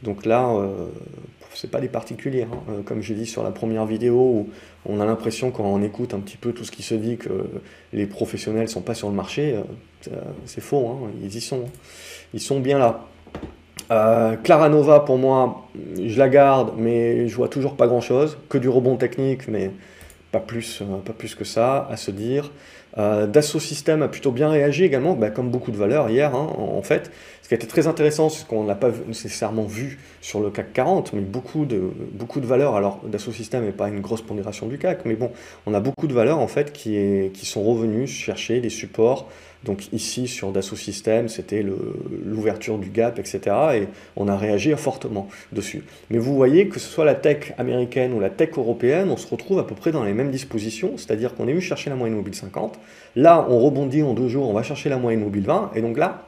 Donc 0.04 0.26
là, 0.26 0.54
c'est 1.56 1.72
pas 1.72 1.82
des 1.82 1.88
particuliers, 1.88 2.44
hein. 2.44 2.84
comme 2.86 3.02
j'ai 3.02 3.16
dit 3.16 3.26
sur 3.26 3.42
la 3.44 3.52
première 3.52 3.86
vidéo 3.86 4.16
où 4.16 4.50
on 4.86 5.00
a 5.00 5.06
l'impression 5.06 5.52
quand 5.52 5.64
on 5.64 5.82
écoute 5.82 6.14
un 6.14 6.20
petit 6.20 6.38
peu 6.38 6.52
tout 6.52 6.64
ce 6.64 6.72
qui 6.72 6.84
se 6.84 6.94
dit 6.94 7.18
que 7.18 7.30
les 7.94 8.06
professionnels 8.06 8.70
sont 8.70 8.82
pas 8.82 8.94
sur 8.94 9.10
le 9.10 9.16
marché, 9.16 9.56
c'est 10.46 10.62
faux, 10.62 11.10
ils 11.24 11.36
y 11.36 11.42
sont 11.42 11.66
ils 12.34 12.42
sont 12.42 12.60
bien 12.60 12.78
là. 12.78 13.06
Euh, 13.92 14.36
Claranova, 14.36 15.00
pour 15.00 15.18
moi, 15.18 15.68
je 16.02 16.18
la 16.18 16.30
garde, 16.30 16.74
mais 16.78 17.28
je 17.28 17.36
vois 17.36 17.48
toujours 17.48 17.76
pas 17.76 17.88
grand 17.88 18.02
chose. 18.02 18.38
Que 18.50 18.58
du 18.58 18.70
rebond 18.70 18.98
technique, 18.98 19.48
mais 19.48 19.72
pas 20.32 20.40
plus, 20.40 20.84
pas 21.06 21.14
plus 21.14 21.36
que 21.36 21.46
ça 21.46 21.88
à 21.90 21.98
se 21.98 22.12
dire. 22.12 22.52
Euh, 22.98 23.28
Dassault 23.28 23.60
Systèmes 23.60 24.02
a 24.04 24.08
plutôt 24.08 24.32
bien 24.32 24.50
réagi 24.50 24.84
également, 24.84 25.14
bah, 25.14 25.30
comme 25.30 25.50
beaucoup 25.50 25.72
de 25.72 25.78
valeurs 25.78 26.10
hier 26.10 26.34
hein, 26.34 26.48
en, 26.58 26.82
fait. 26.82 27.12
Ce 27.46 27.48
qui 27.48 27.54
a 27.54 27.58
été 27.58 27.68
très 27.68 27.86
intéressant, 27.86 28.30
c'est 28.30 28.48
qu'on 28.48 28.64
n'a 28.64 28.74
pas 28.74 28.90
nécessairement 29.06 29.66
vu 29.66 30.00
sur 30.20 30.40
le 30.40 30.50
CAC 30.50 30.74
40, 30.74 31.14
mais 31.14 31.22
beaucoup 31.22 31.66
de, 31.66 31.80
beaucoup 32.12 32.40
de 32.40 32.48
valeurs. 32.48 32.76
Alors 32.76 33.02
Dassault 33.06 33.34
Systèmes 33.34 33.66
n'est 33.66 33.72
pas 33.72 33.88
une 33.88 34.00
grosse 34.00 34.24
pondération 34.24 34.66
du 34.66 34.80
CAC, 34.80 35.06
mais 35.06 35.14
bon, 35.14 35.30
on 35.68 35.76
a 35.76 35.80
beaucoup 35.80 36.08
de 36.08 36.14
valeurs 36.16 36.40
en 36.40 36.48
fait 36.48 36.74
qui, 36.74 37.30
sont 37.44 37.62
revenues 37.62 38.08
chercher 38.08 38.62
des 38.62 38.72
supports 38.72 39.30
donc 39.64 39.94
ici, 39.94 40.28
sur 40.28 40.52
Dassault 40.52 40.76
Systèmes, 40.76 41.28
c'était 41.28 41.64
l'ouverture 42.24 42.80
du 42.80 42.90
gap, 42.90 43.20
etc. 43.20 43.40
Et 43.76 43.88
on 44.16 44.28
a 44.28 44.38
réagi 44.38 44.72
fortement 44.76 45.28
dessus. 45.52 45.84
Mais 46.10 46.18
vous 46.18 46.36
voyez 46.36 46.68
que 46.68 46.80
ce 46.80 46.88
soit 46.88 47.06
la 47.06 47.16
tech 47.16 47.54
américaine 47.60 48.14
ou 48.14 48.20
la 48.20 48.32
tech 48.32 48.58
européenne, 48.58 49.10
on 49.12 49.18
se 49.18 49.28
retrouve 49.28 49.60
à 49.60 49.64
peu 49.64 49.76
près 49.76 49.92
dans 49.92 50.04
les 50.04 50.14
mêmes 50.14 50.32
dispositions, 50.32 50.98
c'est-à-dire 50.98 51.36
qu'on 51.36 51.48
est 51.48 51.52
venu 51.52 51.62
chercher 51.62 51.92
la 51.92 51.96
moyenne 51.96 52.16
mobile 52.16 52.36
50. 52.36 52.80
Là, 53.16 53.46
on 53.50 53.60
rebondit 53.60 54.02
en 54.02 54.14
deux 54.14 54.30
jours, 54.30 54.50
on 54.50 54.54
va 54.54 54.64
chercher 54.64 54.90
la 54.90 54.98
moyenne 54.98 55.22
mobile 55.22 55.46
20. 55.46 55.72
Et 55.76 55.82
donc 55.82 55.98
là, 55.98 56.28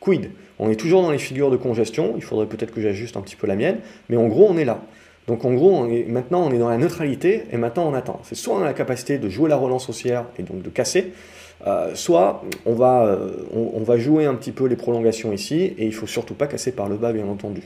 quid? 0.00 0.30
On 0.58 0.70
est 0.70 0.76
toujours 0.76 1.02
dans 1.02 1.10
les 1.10 1.18
figures 1.18 1.50
de 1.50 1.56
congestion, 1.56 2.14
il 2.16 2.22
faudrait 2.22 2.46
peut-être 2.46 2.72
que 2.72 2.80
j'ajuste 2.80 3.16
un 3.16 3.20
petit 3.20 3.36
peu 3.36 3.46
la 3.46 3.56
mienne, 3.56 3.78
mais 4.08 4.16
en 4.16 4.26
gros, 4.26 4.48
on 4.48 4.56
est 4.56 4.64
là. 4.64 4.82
Donc 5.28 5.44
en 5.44 5.52
gros, 5.52 5.86
maintenant 6.08 6.40
on 6.40 6.50
est 6.50 6.58
dans 6.58 6.70
la 6.70 6.78
neutralité 6.78 7.44
et 7.52 7.58
maintenant 7.58 7.86
on 7.86 7.92
attend. 7.92 8.18
C'est 8.24 8.34
soit 8.34 8.54
on 8.54 8.62
a 8.62 8.64
la 8.64 8.72
capacité 8.72 9.18
de 9.18 9.28
jouer 9.28 9.50
la 9.50 9.56
relance 9.56 9.90
haussière 9.90 10.24
et 10.38 10.42
donc 10.42 10.62
de 10.62 10.70
casser, 10.70 11.12
euh, 11.66 11.94
soit 11.94 12.42
on 12.64 12.74
va, 12.74 13.04
euh, 13.04 13.44
on, 13.52 13.82
va 13.82 13.98
jouer 13.98 14.24
un 14.24 14.34
petit 14.34 14.52
peu 14.52 14.66
les 14.66 14.76
prolongations 14.76 15.32
ici, 15.32 15.74
et 15.76 15.84
il 15.84 15.94
faut 15.94 16.06
surtout 16.06 16.34
pas 16.34 16.46
casser 16.46 16.72
par 16.72 16.88
le 16.88 16.96
bas, 16.96 17.12
bien 17.12 17.26
entendu. 17.26 17.62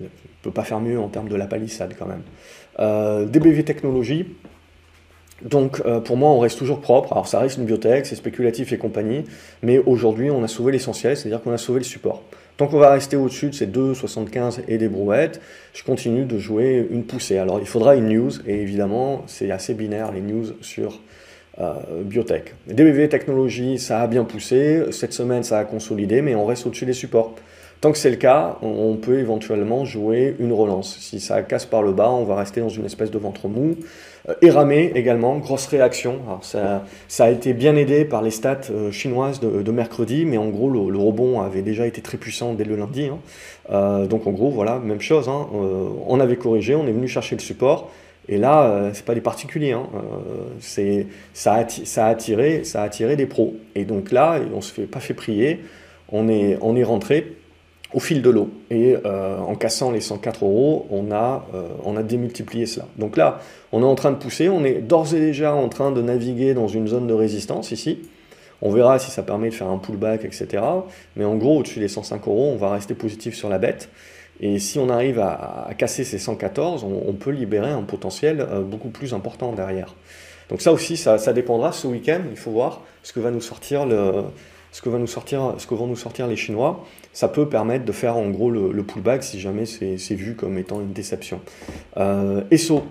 On 0.00 0.04
ne 0.04 0.08
peut 0.42 0.50
pas 0.50 0.64
faire 0.64 0.80
mieux 0.80 0.98
en 0.98 1.08
termes 1.08 1.28
de 1.28 1.36
la 1.36 1.46
palissade 1.46 1.94
quand 1.98 2.06
même. 2.06 2.22
Euh, 2.78 3.26
DBV 3.26 3.64
Technologies, 3.64 4.26
donc 5.42 5.82
pour 6.04 6.16
moi 6.16 6.30
on 6.30 6.38
reste 6.38 6.58
toujours 6.58 6.80
propre, 6.80 7.12
alors 7.12 7.26
ça 7.26 7.38
reste 7.40 7.58
une 7.58 7.64
biotech, 7.64 8.06
c'est 8.06 8.16
spéculatif 8.16 8.72
et 8.72 8.78
compagnie, 8.78 9.24
mais 9.62 9.78
aujourd'hui 9.78 10.30
on 10.30 10.42
a 10.42 10.48
sauvé 10.48 10.72
l'essentiel, 10.72 11.16
c'est-à-dire 11.16 11.42
qu'on 11.42 11.52
a 11.52 11.58
sauvé 11.58 11.80
le 11.80 11.84
support. 11.84 12.22
Tant 12.56 12.66
qu'on 12.66 12.78
va 12.78 12.90
rester 12.90 13.16
au-dessus 13.16 13.48
de 13.48 13.54
ces 13.54 13.66
2,75 13.66 14.64
et 14.68 14.76
des 14.76 14.88
brouettes, 14.88 15.40
je 15.72 15.82
continue 15.82 16.26
de 16.26 16.38
jouer 16.38 16.86
une 16.90 17.04
poussée. 17.04 17.38
Alors 17.38 17.58
il 17.58 17.66
faudra 17.66 17.96
une 17.96 18.08
news, 18.08 18.32
et 18.46 18.60
évidemment 18.60 19.22
c'est 19.26 19.50
assez 19.50 19.72
binaire 19.72 20.12
les 20.12 20.20
news 20.20 20.44
sur 20.60 21.00
euh, 21.58 21.72
biotech. 22.04 22.54
DBV 22.66 23.08
Technologies, 23.08 23.78
ça 23.78 24.02
a 24.02 24.06
bien 24.06 24.24
poussé, 24.24 24.92
cette 24.92 25.14
semaine 25.14 25.42
ça 25.42 25.58
a 25.58 25.64
consolidé, 25.64 26.20
mais 26.20 26.34
on 26.34 26.44
reste 26.44 26.66
au-dessus 26.66 26.84
des 26.86 26.92
supports. 26.92 27.34
Tant 27.80 27.92
que 27.92 27.98
c'est 27.98 28.10
le 28.10 28.16
cas, 28.16 28.58
on 28.60 28.96
peut 28.96 29.20
éventuellement 29.20 29.86
jouer 29.86 30.36
une 30.38 30.52
relance. 30.52 30.98
Si 31.00 31.18
ça 31.18 31.42
casse 31.42 31.64
par 31.64 31.82
le 31.82 31.92
bas, 31.92 32.10
on 32.10 32.24
va 32.24 32.36
rester 32.36 32.60
dans 32.60 32.68
une 32.68 32.84
espèce 32.84 33.10
de 33.10 33.16
ventre 33.16 33.48
mou. 33.48 33.74
Euh, 34.28 34.34
Eramé 34.42 34.92
également, 34.94 35.38
grosse 35.38 35.66
réaction. 35.66 36.18
ça, 36.42 36.84
ça, 37.08 37.24
a 37.24 37.30
été 37.30 37.54
bien 37.54 37.76
aidé 37.76 38.04
par 38.04 38.20
les 38.20 38.30
stats 38.30 38.60
euh, 38.70 38.92
chinoises 38.92 39.40
de, 39.40 39.70
mercredi, 39.70 40.26
mais 40.26 40.36
en 40.36 40.48
gros, 40.50 40.68
le, 40.68 40.98
rebond 40.98 41.40
avait 41.40 41.62
déjà 41.62 41.86
été 41.86 42.02
très 42.02 42.18
puissant 42.18 42.52
dès 42.52 42.64
le 42.64 42.76
lundi. 42.76 43.06
Hein. 43.06 43.18
Euh, 43.70 44.06
donc 44.06 44.26
en 44.26 44.32
gros, 44.32 44.50
voilà, 44.50 44.78
même 44.78 45.00
chose. 45.00 45.30
Hein. 45.30 45.46
on 46.06 46.20
avait 46.20 46.36
corrigé, 46.36 46.74
on 46.74 46.86
est 46.86 46.92
venu 46.92 47.08
chercher 47.08 47.34
le 47.34 47.40
support. 47.40 47.90
Et 48.28 48.36
là, 48.36 48.90
c'est 48.92 49.06
pas 49.06 49.14
des 49.14 49.22
particuliers, 49.22 49.72
hein. 49.72 49.88
ça, 50.60 51.54
a, 51.54 52.06
attiré, 52.06 52.62
ça 52.64 52.82
a 52.82 52.84
attiré 52.84 53.16
des 53.16 53.26
pros. 53.26 53.54
Et 53.74 53.84
donc 53.86 54.12
là, 54.12 54.38
on 54.54 54.60
se 54.60 54.72
fait 54.72 54.82
pas 54.82 55.00
fait 55.00 55.14
prier, 55.14 55.60
on 56.12 56.28
est 56.28 56.84
rentré 56.84 57.38
au 57.92 58.00
fil 58.00 58.22
de 58.22 58.30
l'eau. 58.30 58.50
Et 58.70 58.96
euh, 59.04 59.38
en 59.38 59.54
cassant 59.54 59.90
les 59.90 60.00
104 60.00 60.44
euros, 60.44 60.86
on 60.90 61.10
a, 61.10 61.46
euh, 61.54 61.68
on 61.84 61.96
a 61.96 62.02
démultiplié 62.02 62.66
cela. 62.66 62.86
Donc 62.96 63.16
là, 63.16 63.40
on 63.72 63.82
est 63.82 63.86
en 63.86 63.94
train 63.94 64.12
de 64.12 64.16
pousser, 64.16 64.48
on 64.48 64.64
est 64.64 64.74
d'ores 64.74 65.14
et 65.14 65.20
déjà 65.20 65.54
en 65.54 65.68
train 65.68 65.90
de 65.90 66.02
naviguer 66.02 66.54
dans 66.54 66.68
une 66.68 66.88
zone 66.88 67.06
de 67.06 67.14
résistance 67.14 67.72
ici. 67.72 67.98
On 68.62 68.70
verra 68.70 68.98
si 68.98 69.10
ça 69.10 69.22
permet 69.22 69.48
de 69.48 69.54
faire 69.54 69.68
un 69.68 69.78
pullback, 69.78 70.24
etc. 70.24 70.62
Mais 71.16 71.24
en 71.24 71.36
gros, 71.36 71.58
au-dessus 71.58 71.80
des 71.80 71.88
105 71.88 72.26
euros, 72.28 72.50
on 72.52 72.56
va 72.56 72.70
rester 72.72 72.94
positif 72.94 73.34
sur 73.34 73.48
la 73.48 73.58
bête. 73.58 73.88
Et 74.40 74.58
si 74.58 74.78
on 74.78 74.88
arrive 74.88 75.18
à, 75.18 75.70
casser 75.76 76.04
ces 76.04 76.18
114, 76.18 76.84
on, 76.84 77.12
peut 77.12 77.30
libérer 77.30 77.70
un 77.70 77.82
potentiel 77.82 78.40
euh, 78.40 78.60
beaucoup 78.62 78.88
plus 78.88 79.12
important 79.12 79.52
derrière. 79.52 79.94
Donc 80.48 80.62
ça 80.62 80.72
aussi, 80.72 80.96
ça, 80.96 81.18
ça 81.18 81.32
dépendra 81.32 81.72
ce 81.72 81.86
week-end. 81.86 82.20
Il 82.30 82.36
faut 82.36 82.50
voir 82.50 82.82
ce 83.02 83.12
que 83.12 83.20
va 83.20 83.30
nous 83.30 83.40
sortir 83.40 83.86
le, 83.86 84.24
ce 84.72 84.82
que, 84.82 84.88
nous 84.88 85.06
sortir, 85.06 85.54
ce 85.58 85.66
que 85.66 85.74
vont 85.74 85.86
nous 85.86 85.96
sortir 85.96 86.26
les 86.26 86.36
Chinois, 86.36 86.84
ça 87.12 87.28
peut 87.28 87.48
permettre 87.48 87.84
de 87.84 87.92
faire 87.92 88.16
en 88.16 88.28
gros 88.30 88.50
le, 88.50 88.82
pullback 88.82 89.22
si 89.22 89.40
jamais 89.40 89.66
c'est 89.66 90.14
vu 90.14 90.34
comme 90.34 90.58
étant 90.58 90.80
une 90.80 90.92
déception. 90.92 91.40
Euh, 91.96 92.42
ESSO, 92.50 92.82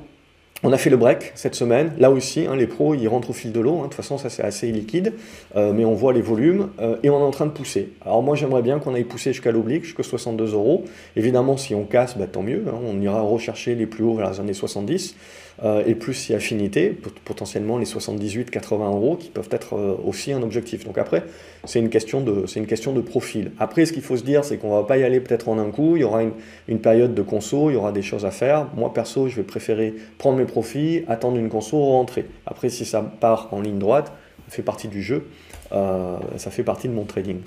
on 0.61 0.73
a 0.73 0.77
fait 0.77 0.89
le 0.89 0.97
break 0.97 1.31
cette 1.35 1.55
semaine. 1.55 1.93
Là 1.99 2.11
aussi, 2.11 2.45
hein, 2.45 2.55
les 2.55 2.67
pros, 2.67 2.93
ils 2.93 3.07
rentrent 3.07 3.29
au 3.29 3.33
fil 3.33 3.53
de 3.53 3.59
l'eau. 3.61 3.77
Hein. 3.77 3.83
De 3.83 3.83
toute 3.83 3.93
façon, 3.93 4.17
ça 4.17 4.29
c'est 4.29 4.43
assez 4.43 4.69
liquide. 4.71 5.13
Euh, 5.55 5.71
mais 5.71 5.85
on 5.85 5.93
voit 5.93 6.11
les 6.11 6.21
volumes 6.21 6.69
euh, 6.81 6.97
et 7.01 7.09
on 7.09 7.17
est 7.17 7.23
en 7.23 7.31
train 7.31 7.45
de 7.45 7.51
pousser. 7.51 7.93
Alors 8.05 8.21
moi, 8.21 8.35
j'aimerais 8.35 8.61
bien 8.61 8.79
qu'on 8.79 8.93
aille 8.93 9.05
pousser 9.05 9.31
jusqu'à 9.31 9.53
l'oblique, 9.53 9.85
jusqu'à 9.85 10.03
62 10.03 10.53
euros. 10.53 10.83
Évidemment, 11.15 11.55
si 11.55 11.75
on 11.75 11.85
casse, 11.85 12.17
bah, 12.17 12.27
tant 12.27 12.43
mieux. 12.43 12.65
Hein. 12.67 12.77
On 12.85 12.99
ira 12.99 13.21
rechercher 13.21 13.75
les 13.75 13.85
plus 13.85 14.03
hauts 14.03 14.15
vers 14.15 14.31
les 14.31 14.39
années 14.41 14.53
70. 14.53 15.15
Euh, 15.63 15.83
et 15.85 15.93
plus 15.93 16.13
si 16.13 16.33
affinité, 16.33 16.97
potentiellement 17.25 17.77
les 17.77 17.85
78-80 17.85 18.93
euros 18.93 19.17
qui 19.17 19.29
peuvent 19.29 19.49
être 19.51 19.75
euh, 19.75 19.95
aussi 20.05 20.31
un 20.31 20.41
objectif. 20.41 20.85
Donc 20.85 20.97
après, 20.97 21.23
c'est 21.65 21.79
une, 21.79 21.89
question 21.89 22.21
de, 22.21 22.45
une 22.55 22.65
question 22.65 22.93
de 22.93 23.01
profil. 23.01 23.51
Après, 23.59 23.85
ce 23.85 23.91
qu'il 23.91 24.01
faut 24.01 24.15
se 24.15 24.23
dire, 24.23 24.45
c'est 24.45 24.57
qu'on 24.57 24.69
ne 24.69 24.81
va 24.81 24.83
pas 24.83 24.97
y 24.97 25.03
aller 25.03 25.19
peut-être 25.19 25.49
en 25.49 25.59
un 25.59 25.69
coup, 25.69 25.97
il 25.97 26.01
y 26.01 26.03
aura 26.05 26.21
une, 26.23 26.79
période 26.79 27.13
de 27.13 27.21
conso, 27.21 27.69
il 27.69 27.73
y 27.73 27.75
aura 27.75 27.91
des 27.91 28.01
choses 28.01 28.25
à 28.25 28.31
faire. 28.31 28.67
Moi, 28.75 28.93
perso, 28.93 29.27
je 29.27 29.35
vais 29.35 29.43
préférer 29.43 29.93
prendre 30.17 30.37
mes 30.37 30.45
profits, 30.45 31.03
attendre 31.09 31.37
une 31.37 31.49
conso, 31.49 31.77
rentrer. 31.77 32.25
Après, 32.45 32.69
si 32.69 32.85
ça 32.85 33.01
part 33.01 33.49
en 33.51 33.59
ligne 33.59 33.79
droite, 33.79 34.13
ça 34.47 34.55
fait 34.55 34.63
partie 34.63 34.87
du 34.87 35.01
jeu, 35.01 35.27
euh, 35.73 36.17
ça 36.37 36.51
fait 36.51 36.63
partie 36.63 36.87
de 36.87 36.93
mon 36.93 37.03
trading. 37.03 37.39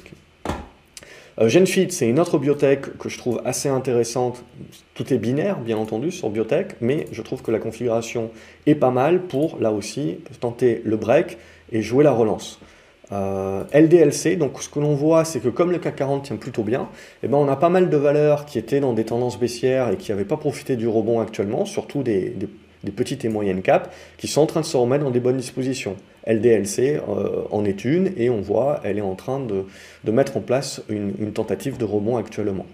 Euh, 1.41 1.49
GenFit, 1.49 1.91
c'est 1.91 2.09
une 2.09 2.21
autre 2.21 2.39
biotech 2.39 2.99
que 2.99 3.09
je 3.09 3.19
trouve 3.19 3.41
assez 3.45 3.69
intéressante. 3.69 4.45
Tout 4.95 5.13
est 5.13 5.19
binaire, 5.19 5.59
bien 5.61 5.79
entendu, 5.79 6.11
sur 6.11 6.29
biotech, 6.29 6.77
mais 6.81 7.07
je 7.11 7.23
trouve 7.23 7.43
que 7.43 7.51
la 7.51 7.59
configuration 7.59 8.31
est 8.67 8.75
pas 8.75 8.91
mal 8.91 9.23
pour, 9.23 9.59
là 9.59 9.73
aussi, 9.73 10.19
tenter 10.41 10.83
le 10.85 10.97
break 10.97 11.39
et 11.71 11.81
jouer 11.83 12.05
la 12.05 12.13
relance. 12.13 12.61
Euh, 13.13 13.65
LDLC, 13.75 14.37
donc 14.37 14.63
ce 14.63 14.69
que 14.69 14.81
l'on 14.81 14.95
voit, 14.95 15.25
c'est 15.25 15.41
que 15.41 15.49
comme 15.49 15.71
le 15.71 15.79
CAC 15.79 15.97
40 15.97 16.25
tient 16.25 16.37
plutôt 16.37 16.63
bien, 16.63 16.89
eh 17.23 17.29
ben 17.29 17.37
on 17.37 17.49
a 17.49 17.57
pas 17.57 17.69
mal 17.69 17.91
de 17.91 17.97
valeurs 17.97 18.47
qui 18.47 18.59
étaient 18.59 18.81
dans 18.81 18.93
des 18.93 19.05
tendances 19.05 19.39
baissières 19.39 19.91
et 19.91 19.97
qui 19.97 20.11
n'avaient 20.13 20.25
pas 20.25 20.39
profité 20.39 20.77
du 20.77 20.89
rebond 20.89 21.21
actuellement, 21.21 21.65
surtout 21.67 22.03
des 22.03 22.35
des 22.85 22.93
petites 22.93 23.25
et 23.25 23.29
moyennes 23.29 23.63
capes, 23.63 23.93
qui 24.19 24.29
sont 24.29 24.41
en 24.43 24.47
train 24.47 24.61
de 24.61 24.67
se 24.67 24.77
remettre 24.77 25.05
dans 25.05 25.11
des 25.11 25.21
bonnes 25.21 25.37
dispositions. 25.37 25.97
LDLC 26.27 27.01
euh, 27.09 27.43
en 27.51 27.65
est 27.65 27.85
une, 27.85 28.13
et 28.17 28.31
on 28.31 28.41
voit, 28.41 28.81
elle 28.85 28.99
est 28.99 29.03
en 29.03 29.15
train 29.15 29.41
de, 29.41 29.65
mettre 30.11 30.37
en 30.37 30.41
place 30.41 30.83
une, 30.89 31.33
tentative 31.33 31.79
de 31.79 31.85
rebond 31.85 32.17
actuellement. 32.17 32.67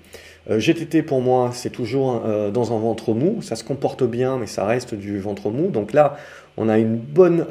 Euh, 0.50 0.58
GTT 0.58 1.02
pour 1.02 1.20
moi, 1.20 1.50
c'est 1.52 1.70
toujours 1.70 2.22
euh, 2.24 2.50
dans 2.50 2.74
un 2.74 2.78
ventre 2.78 3.12
mou, 3.12 3.42
ça 3.42 3.56
se 3.56 3.64
comporte 3.64 4.04
bien, 4.04 4.38
mais 4.38 4.46
ça 4.46 4.64
reste 4.64 4.94
du 4.94 5.18
ventre 5.18 5.50
mou. 5.50 5.68
Donc 5.68 5.92
là, 5.92 6.16
on 6.56 6.68
a 6.68 6.78
une 6.78 6.96
bonne, 6.96 7.44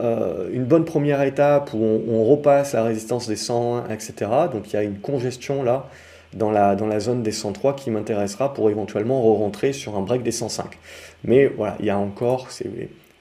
première 0.85 1.21
étape 1.21 1.73
où 1.73 2.01
on, 2.09 2.25
repasse 2.25 2.73
la 2.73 2.83
résistance 2.83 3.27
des 3.27 3.37
101, 3.37 3.85
etc. 3.89 4.13
Donc 4.51 4.71
il 4.71 4.73
y 4.73 4.79
a 4.79 4.83
une 4.83 4.99
congestion 4.99 5.63
là 5.63 5.87
dans 6.33 6.51
la, 6.51 6.75
dans 6.75 6.87
la 6.87 6.99
zone 6.99 7.23
des 7.23 7.31
103 7.31 7.75
qui 7.77 7.89
m'intéressera 7.89 8.53
pour 8.53 8.69
éventuellement 8.69 9.21
re-rentrer 9.21 9.71
sur 9.71 9.97
un 9.97 10.01
break 10.01 10.23
des 10.23 10.33
105. 10.33 10.77
Mais 11.23 11.45
voilà, 11.45 11.77
il 11.79 11.85
y 11.85 11.89
a 11.89 11.97
encore, 11.97 12.49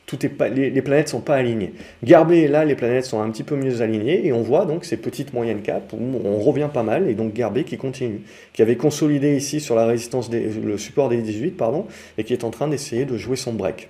tout 0.06 0.24
est 0.24 0.28
pas, 0.28 0.48
les, 0.48 0.82
planètes 0.82 1.08
sont 1.08 1.20
pas 1.20 1.34
alignées. 1.34 1.74
Garbé, 2.04 2.46
là, 2.46 2.64
les 2.64 2.76
planètes 2.76 3.04
sont 3.04 3.20
un 3.20 3.30
petit 3.30 3.42
peu 3.42 3.56
mieux 3.56 3.82
alignées 3.82 4.26
et 4.26 4.32
on 4.32 4.40
voit 4.42 4.64
donc 4.64 4.84
ces 4.84 4.96
petites 4.96 5.32
moyennes 5.32 5.62
capes 5.62 5.92
où 5.92 5.98
on 6.24 6.38
revient 6.38 6.70
pas 6.72 6.84
mal 6.84 7.08
et 7.08 7.14
donc 7.14 7.32
Garbé 7.32 7.64
qui 7.64 7.76
continue, 7.76 8.20
qui 8.52 8.62
avait 8.62 8.76
consolidé 8.76 9.36
ici 9.36 9.60
sur 9.60 9.74
la 9.74 9.84
résistance 9.84 10.30
des, 10.30 10.48
le 10.48 10.78
support 10.78 11.08
des 11.08 11.22
18 11.22 11.52
pardon 11.52 11.86
et 12.18 12.24
qui 12.24 12.32
est 12.32 12.44
en 12.44 12.50
train 12.50 12.68
d'essayer 12.68 13.04
de 13.04 13.16
jouer 13.16 13.36
son 13.36 13.52
break. 13.52 13.88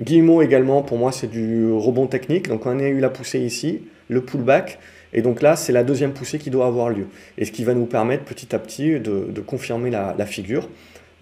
Guillemot 0.00 0.40
également, 0.40 0.82
pour 0.82 0.96
moi, 0.96 1.12
c'est 1.12 1.26
du 1.26 1.70
rebond 1.70 2.06
technique. 2.06 2.48
Donc 2.48 2.64
on 2.64 2.78
a 2.78 2.88
eu 2.88 3.00
la 3.00 3.10
poussée 3.10 3.40
ici, 3.40 3.82
le 4.08 4.22
pullback. 4.22 4.78
Et 5.12 5.22
donc 5.22 5.42
là, 5.42 5.56
c'est 5.56 5.72
la 5.72 5.84
deuxième 5.84 6.12
poussée 6.12 6.38
qui 6.38 6.50
doit 6.50 6.66
avoir 6.66 6.88
lieu. 6.88 7.06
Et 7.36 7.44
ce 7.44 7.52
qui 7.52 7.64
va 7.64 7.74
nous 7.74 7.86
permettre 7.86 8.24
petit 8.24 8.54
à 8.54 8.58
petit 8.58 8.98
de, 8.98 9.40
confirmer 9.46 9.90
la, 9.90 10.26
figure. 10.26 10.68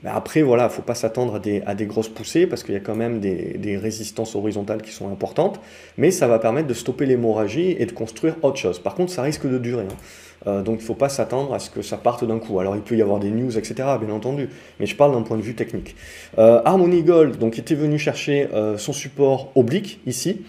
Après, 0.05 0.43
voilà, 0.43 0.65
il 0.65 0.67
ne 0.67 0.73
faut 0.73 0.83
pas 0.83 0.95
s'attendre 0.95 1.37
à 1.37 1.39
des, 1.41 1.63
à 1.67 1.75
des, 1.75 1.87
grosses 1.87 2.09
poussées 2.09 2.47
parce 2.47 2.63
qu'il 2.63 2.75
y 2.75 2.77
a 2.77 2.81
quand 2.81 2.95
même 2.95 3.19
des, 3.21 3.79
résistances 3.81 4.37
horizontales 4.37 4.83
qui 4.83 4.93
sont 4.93 5.11
importantes. 5.11 5.61
Mais 5.97 6.11
ça 6.11 6.29
va 6.29 6.39
permettre 6.39 6.69
de 6.69 6.75
stopper 6.75 7.07
l'hémorragie 7.07 7.75
et 7.79 7.87
de 7.87 7.93
construire 7.93 8.37
autre 8.43 8.57
chose. 8.57 8.79
Par 8.79 8.95
contre, 8.95 9.13
ça 9.13 9.23
risque 9.23 9.47
de 9.47 9.59
durer. 9.59 9.85
Hein. 9.85 9.97
Euh, 10.47 10.63
donc 10.63 10.77
il 10.77 10.83
ne 10.83 10.87
faut 10.87 10.95
pas 10.95 11.09
s'attendre 11.09 11.53
à 11.53 11.59
ce 11.59 11.69
que 11.69 11.83
ça 11.83 11.97
parte 11.97 12.25
d'un 12.25 12.39
coup. 12.39 12.61
Alors 12.61 12.77
il 12.77 12.83
peut 12.83 12.97
y 12.97 13.03
avoir 13.03 13.19
des 13.19 13.31
news, 13.31 13.59
etc., 13.59 13.75
bien 14.01 14.15
entendu. 14.15 14.49
Mais 14.79 14.87
je 14.87 14.95
parle 14.95 15.13
d'un 15.13 15.23
point 15.23 15.37
de 15.37 15.43
vue 15.43 15.55
technique. 15.55 15.97
Euh, 16.39 16.63
Harmony 16.65 17.03
Gold 17.03 17.39
donc, 17.39 17.59
était 17.59 17.75
venu 17.75 17.99
chercher 17.99 18.49
euh, 18.55 18.79
son 18.79 18.93
support 18.93 19.51
oblique 19.57 20.01
ici 20.07 20.43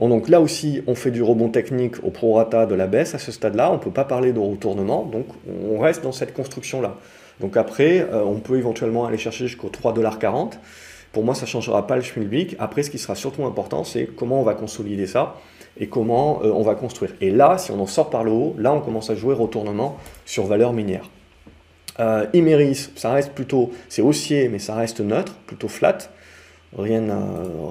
donc 0.00 0.28
là 0.28 0.40
aussi, 0.40 0.82
on 0.86 0.94
fait 0.94 1.10
du 1.10 1.22
rebond 1.22 1.48
technique 1.48 2.04
au 2.04 2.10
prorata 2.10 2.66
de 2.66 2.74
la 2.74 2.86
baisse 2.86 3.14
à 3.14 3.18
ce 3.18 3.32
stade-là. 3.32 3.70
On 3.70 3.74
ne 3.74 3.78
peut 3.78 3.90
pas 3.90 4.04
parler 4.04 4.32
de 4.32 4.38
retournement, 4.38 5.04
donc 5.04 5.26
on 5.70 5.78
reste 5.78 6.02
dans 6.02 6.12
cette 6.12 6.34
construction-là. 6.34 6.96
Donc 7.40 7.56
après, 7.56 8.00
euh, 8.00 8.22
on 8.24 8.40
peut 8.40 8.58
éventuellement 8.58 9.06
aller 9.06 9.18
chercher 9.18 9.46
jusqu'au 9.46 9.68
3,40$. 9.68 10.58
pour 11.12 11.24
moi, 11.24 11.34
ça 11.34 11.42
ne 11.42 11.46
changera 11.46 11.86
pas 11.86 11.96
le 11.96 12.02
schmilblick. 12.02 12.56
Après, 12.58 12.82
ce 12.82 12.90
qui 12.90 12.98
sera 12.98 13.14
surtout 13.14 13.44
important, 13.44 13.84
c'est 13.84 14.06
comment 14.06 14.40
on 14.40 14.44
va 14.44 14.54
consolider 14.54 15.06
ça 15.06 15.36
et 15.78 15.88
comment 15.88 16.40
on 16.42 16.62
va 16.62 16.74
construire. 16.74 17.14
Et 17.20 17.30
là, 17.30 17.58
si 17.58 17.70
on 17.70 17.80
en 17.80 17.86
sort 17.86 18.10
par 18.10 18.24
le 18.24 18.30
haut, 18.30 18.54
là, 18.58 18.72
on 18.72 18.80
commence 18.80 19.10
à 19.10 19.14
jouer 19.14 19.34
retournement 19.34 19.98
sur 20.24 20.46
valeur 20.46 20.72
minière. 20.72 21.10
Euh, 22.00 22.26
Imeris, 22.32 22.90
ça 22.96 23.12
reste 23.12 23.32
plutôt, 23.32 23.72
c'est 23.88 24.02
haussier, 24.02 24.48
mais 24.48 24.58
ça 24.58 24.74
reste 24.74 25.00
neutre, 25.00 25.34
plutôt 25.46 25.68
flat. 25.68 25.98
Rien 26.76 27.04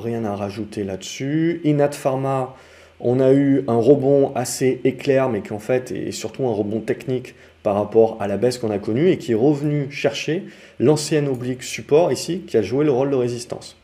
rien 0.01 0.25
à 0.25 0.35
rajouter 0.35 0.83
là-dessus. 0.83 1.61
Inat 1.63 1.91
Pharma, 1.91 2.55
on 2.99 3.19
a 3.19 3.33
eu 3.33 3.63
un 3.67 3.77
rebond 3.77 4.31
assez 4.35 4.81
éclair, 4.83 5.29
mais 5.29 5.41
qui 5.41 5.53
en 5.53 5.59
fait 5.59 5.91
est 5.91 6.11
surtout 6.11 6.47
un 6.47 6.53
rebond 6.53 6.79
technique 6.79 7.35
par 7.65 7.75
rapport 7.75 8.15
à 8.21 8.27
la 8.27 8.37
baisse 8.37 8.57
qu'on 8.59 8.69
a 8.69 8.77
connue 8.77 9.09
et 9.09 9.17
qui 9.17 9.33
est 9.33 9.35
revenu 9.35 9.91
chercher 9.91 10.43
l'ancienne 10.79 11.27
oblique 11.27 11.63
support 11.63 12.11
ici, 12.11 12.43
qui 12.47 12.55
a 12.57 12.61
joué 12.61 12.85
le 12.85 12.91
rôle 12.91 13.09
de 13.09 13.15
résistance. 13.15 13.75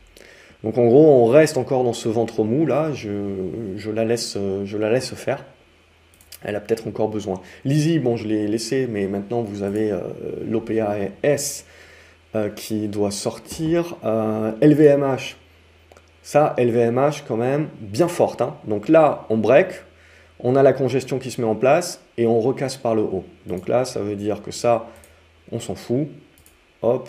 Donc 0.62 0.78
en 0.78 0.86
gros, 0.86 1.24
on 1.24 1.26
reste 1.26 1.58
encore 1.58 1.82
dans 1.82 1.92
ce 1.92 2.08
ventre 2.08 2.44
mou 2.44 2.64
là, 2.64 2.92
je, 2.94 3.10
je 3.76 3.90
la, 3.90 4.04
laisse, 4.04 4.38
je 4.64 4.78
la 4.78 4.90
laisse 4.90 5.12
faire 5.14 5.44
elle 6.44 6.56
a 6.56 6.60
peut-être 6.60 6.86
encore 6.86 7.08
besoin. 7.08 7.40
Lizzie, 7.64 7.98
bon, 7.98 8.16
je 8.16 8.26
l'ai 8.26 8.48
laissé, 8.48 8.86
mais 8.90 9.06
maintenant 9.06 9.42
vous 9.42 9.62
avez 9.62 9.90
euh, 9.90 10.00
euh, 12.34 12.48
qui 12.50 12.88
doit 12.88 13.10
sortir. 13.10 13.96
LVMH, 14.02 15.04
euh, 15.04 15.16
ça, 16.22 16.54
LVMH 16.58 17.24
quand 17.26 17.36
même, 17.36 17.68
bien 17.80 18.08
forte. 18.08 18.42
Hein. 18.42 18.56
Donc 18.66 18.88
là, 18.88 19.26
on 19.30 19.36
break, 19.36 19.82
on 20.42 20.56
a 20.56 20.62
la 20.62 20.72
congestion 20.72 21.18
qui 21.18 21.30
se 21.30 21.40
met 21.40 21.46
en 21.46 21.54
place 21.54 22.02
et 22.18 22.26
on 22.26 22.40
recasse 22.40 22.76
par 22.76 22.94
le 22.94 23.02
haut. 23.02 23.24
Donc 23.46 23.68
là, 23.68 23.84
ça 23.84 24.00
veut 24.00 24.16
dire 24.16 24.42
que 24.42 24.50
ça, 24.50 24.88
on 25.50 25.60
s'en 25.60 25.74
fout. 25.74 26.08
Hop. 26.82 27.08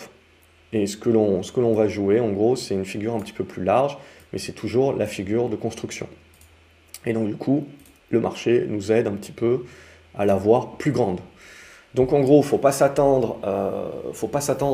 Et 0.72 0.86
ce 0.86 0.96
que 0.96 1.10
l'on 1.10 1.74
va 1.74 1.88
jouer, 1.88 2.20
en 2.20 2.30
gros, 2.30 2.56
c'est 2.56 2.74
une 2.74 2.84
figure 2.84 3.14
un 3.14 3.20
petit 3.20 3.32
peu 3.32 3.44
plus 3.44 3.62
large, 3.62 3.98
mais 4.32 4.38
c'est 4.38 4.52
toujours 4.52 4.92
la 4.92 5.06
figure 5.06 5.48
de 5.48 5.56
construction. 5.56 6.08
Et 7.06 7.12
donc 7.12 7.28
du 7.28 7.36
coup, 7.36 7.66
le 8.10 8.20
marché 8.20 8.64
nous 8.68 8.92
aide 8.92 9.06
un 9.06 9.12
petit 9.12 9.32
peu 9.32 9.64
à 10.14 10.24
la 10.24 10.36
voir 10.36 10.76
plus 10.76 10.92
grande. 10.92 11.20
Donc 11.94 12.12
en 12.12 12.20
gros, 12.20 12.42
faut 12.42 12.58
pas 12.58 12.72
s'attendre 12.72 13.38
euh, 13.44 13.88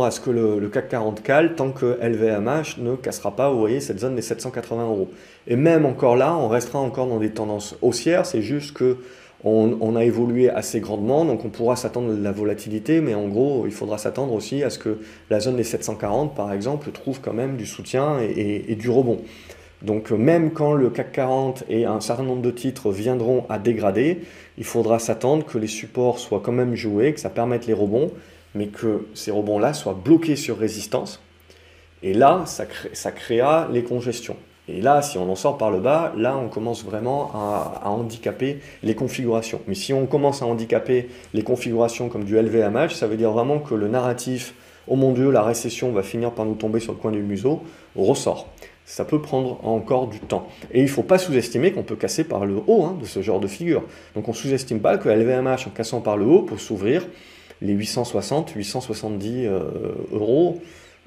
à 0.03 0.11
ce 0.11 0.21
que 0.21 0.31
le, 0.31 0.69
CAC 0.69 0.89
40 0.89 1.23
cale 1.23 1.55
tant 1.55 1.71
que 1.71 1.99
LVMH 2.01 2.79
ne 2.79 2.97
cassera 2.97 3.37
pas, 3.37 3.51
vous 3.51 3.59
voyez, 3.59 3.81
cette 3.81 3.99
zone 3.99 4.15
des 4.15 4.23
780 4.23 4.85
euros. 4.87 5.11
Et 5.47 5.57
même 5.57 5.85
encore 5.85 6.17
là, 6.17 6.35
on 6.35 6.49
restera 6.49 6.79
encore 6.79 7.07
dans 7.07 7.19
des 7.19 7.31
tendances 7.31 7.77
haussières, 7.83 8.25
c'est 8.25 8.43
juste 8.43 8.73
que 8.73 8.97
on, 9.43 9.97
a 9.97 10.05
évolué 10.05 10.51
assez 10.51 10.81
grandement, 10.81 11.25
donc 11.25 11.47
on 11.47 11.49
pourra 11.49 11.75
s'attendre 11.75 12.13
à 12.13 12.15
la 12.15 12.31
volatilité, 12.31 13.01
mais 13.01 13.15
en 13.15 13.27
gros, 13.27 13.65
il 13.65 13.73
faudra 13.73 13.97
s'attendre 13.97 14.35
aussi 14.35 14.63
à 14.63 14.69
ce 14.69 14.79
que 14.79 14.99
la 15.31 15.41
zone 15.41 15.57
des 15.57 15.65
740, 15.65 16.35
par 16.35 16.53
exemple, 16.53 16.91
trouve 16.91 17.23
quand 17.23 17.33
même 17.33 17.57
du 17.57 17.65
soutien 17.65 18.19
et 18.21 18.75
du 18.75 18.91
rebond. 18.91 19.17
Donc 19.83 20.11
même 20.11 20.53
quand 20.53 20.75
le 20.75 20.91
CAC 20.91 21.13
40 21.13 21.65
et 21.69 21.87
un 21.87 22.01
certain 22.01 22.23
nombre 22.23 22.43
de 22.43 22.51
titres 22.51 22.91
viendront 22.91 23.47
à 23.49 23.59
dégrader, 23.59 24.21
il 24.59 24.65
faudra 24.65 24.99
s'attendre 24.99 25.45
que 25.47 25.57
les 25.57 25.67
supports 25.67 26.19
soient 26.19 26.43
quand 26.45 26.53
même 26.53 26.75
joués, 26.75 27.15
que 27.15 27.21
ça 27.21 27.31
permette 27.31 27.67
les 27.67 27.73
rebonds, 27.73 28.11
mais 28.55 28.67
que 28.67 29.07
ces 29.15 29.31
rebonds-là 29.31 29.73
soient 29.73 29.99
bloqués 30.03 30.37
sur 30.37 30.59
résistance. 30.59 31.23
Et 32.03 32.13
là, 32.13 32.45
ça, 32.47 32.67
crée, 32.67 32.91
créa 33.15 33.69
les 33.73 33.83
congestions. 33.83 34.37
Et 34.69 34.81
là, 34.81 35.03
si 35.03 35.19
on 35.19 35.31
en 35.31 35.35
sort 35.35 35.59
par 35.59 35.71
le 35.71 35.81
bas, 35.81 36.13
là, 36.17 36.37
on 36.37 36.49
commence 36.49 36.85
vraiment 36.85 37.31
à, 37.35 37.89
handicaper 37.89 38.61
les 38.83 38.95
configurations. 38.95 39.61
Mais 39.67 39.75
si 39.75 39.93
on 39.93 40.07
commence 40.07 40.43
à 40.43 40.47
handicaper 40.47 41.09
les 41.35 41.43
configurations 41.43 42.09
comme 42.09 42.25
du 42.25 42.37
LVMH, 42.37 42.91
ça 42.91 43.07
veut 43.07 43.17
dire 43.17 43.33
vraiment 43.33 43.59
que 43.59 43.75
le 43.75 43.89
narratif 43.89 44.55
«Oh 44.89 44.97
mon 44.97 45.13
Dieu, 45.13 45.31
la 45.31 45.43
récession 45.43 45.91
va 45.93 46.03
finir 46.03 46.33
par 46.33 46.45
nous 46.45 46.55
tomber 46.55 46.81
sur 46.81 46.93
le 46.93 46.99
coin 46.99 47.11
du 47.11 47.23
museau» 47.23 47.63
ressort 47.97 48.47
ça 48.91 49.05
peut 49.05 49.23
prendre 49.23 49.61
encore 49.63 50.09
du 50.09 50.19
temps. 50.19 50.49
Et 50.73 50.81
il 50.81 50.85
ne 50.85 50.89
faut 50.89 51.05
pas 51.05 51.17
sous-estimer 51.17 51.71
qu'on 51.71 51.85
peut 51.85 51.95
casser 51.95 52.25
par 52.25 52.45
le 52.45 52.57
haut 52.67 52.83
hein, 52.83 52.99
de 53.01 53.07
ce 53.07 53.23
genre 53.23 53.39
de 53.39 53.47
figure. 53.47 53.85
Donc 54.17 54.27
on 54.27 54.33
ne 54.33 54.37
sous-estime 54.37 54.81
pas 54.81 54.99
que 54.99 55.09
LVMH, 55.09 55.69
en 55.69 55.71
cassant 55.71 56.01
par 56.01 56.17
le 56.17 56.27
haut, 56.27 56.43
peut 56.43 56.59
s'ouvrir 56.59 57.07
les 57.63 57.73
860, 57.73 58.51
870 58.51 59.47
euh, 59.47 59.61
euros 60.13 60.61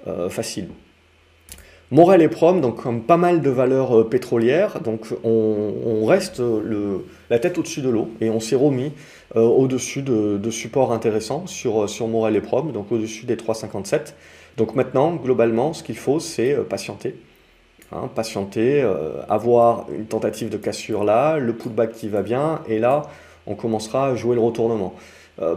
euh, 0.07 0.29
facile. 0.29 0.69
Morel 1.91 2.21
et 2.21 2.29
Prom, 2.29 2.61
donc 2.61 2.81
comme 2.81 3.01
pas 3.01 3.17
mal 3.17 3.41
de 3.41 3.49
valeurs 3.49 3.99
euh, 3.99 4.09
pétrolières, 4.09 4.79
donc 4.79 5.07
on, 5.25 6.05
reste 6.05 6.41
la 7.29 7.39
tête 7.39 7.57
au-dessus 7.57 7.81
de 7.81 7.89
l'eau 7.89 8.09
et 8.21 8.29
on 8.29 8.39
s'est 8.39 8.55
remis 8.55 8.91
au-dessus 9.35 10.03
de, 10.03 10.49
supports 10.51 10.93
intéressants 10.93 11.47
sur, 11.47 11.89
sur 11.89 12.07
Morel 12.07 12.35
et 12.37 12.41
Prom, 12.41 12.71
donc 12.71 12.91
au-dessus 12.93 13.25
des 13.25 13.35
3,57. 13.35 14.13
Donc 14.55 14.75
maintenant, 14.75 15.15
globalement, 15.15 15.73
ce 15.73 15.83
qu'il 15.83 15.97
faut, 15.97 16.19
c'est 16.19 16.55
patienter 16.69 17.15
Hein, 17.95 18.09
patienter, 18.15 18.81
euh, 18.81 19.21
avoir 19.29 19.85
une 19.95 20.05
tentative 20.05 20.49
de 20.49 20.57
cassure 20.57 21.03
là, 21.03 21.37
le 21.37 21.53
pullback 21.53 21.91
qui 21.91 22.09
va 22.09 22.23
bien, 22.23 22.61
et 22.67 22.79
là, 22.79 23.03
on 23.45 23.53
commencera 23.53 24.07
à 24.07 24.15
jouer 24.15 24.33
le 24.33 24.41
retournement. 24.41 24.95
Euh, 25.39 25.55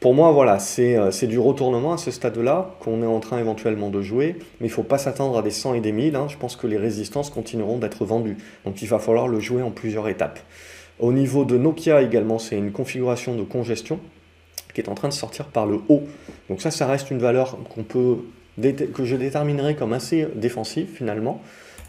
pour 0.00 0.12
moi, 0.12 0.32
voilà, 0.32 0.58
euh, 0.78 1.10
c'est 1.12 1.26
du 1.28 1.38
retournement 1.38 1.92
à 1.92 1.96
ce 1.96 2.10
stade-là 2.10 2.74
qu'on 2.80 3.02
est 3.02 3.06
en 3.06 3.20
train 3.20 3.38
éventuellement 3.38 3.90
de 3.90 4.02
jouer, 4.02 4.36
mais 4.60 4.66
il 4.66 4.70
ne 4.70 4.74
faut 4.74 4.82
pas 4.82 4.98
s'attendre 4.98 5.38
à 5.38 5.42
des 5.42 5.52
100 5.52 5.74
et 5.74 5.80
des 5.80 5.92
1000. 5.92 6.16
Hein. 6.16 6.26
je 6.28 6.36
pense 6.36 6.56
que 6.56 6.66
les 6.66 6.76
résistances 6.76 7.30
continueront 7.30 7.78
d'être 7.78 8.04
vendues. 8.04 8.38
Donc 8.64 8.82
il 8.82 8.88
va 8.88 8.98
falloir 8.98 9.28
le 9.28 9.38
jouer 9.38 9.62
en 9.62 9.70
plusieurs 9.70 10.08
étapes. 10.08 10.40
Au 10.98 11.12
niveau 11.12 11.44
de 11.44 11.56
Nokia 11.56 12.02
également, 12.02 12.38
c'est 12.38 12.56
une 12.56 12.72
configuration 12.72 13.36
de 13.36 13.42
congestion 13.42 14.00
qui 14.74 14.80
est 14.80 14.88
en 14.88 14.94
train 14.94 15.08
de 15.08 15.14
sortir 15.14 15.46
par 15.46 15.66
le 15.66 15.80
haut. 15.88 16.02
Donc 16.48 16.60
ça, 16.60 16.70
ça 16.70 16.86
reste 16.86 17.10
une 17.10 17.18
valeur 17.18 17.56
que 17.88 19.04
je 19.04 19.16
déterminerai 19.16 19.76
comme 19.76 19.92
assez 19.92 20.26
défensive 20.34 20.88
finalement. 20.92 21.42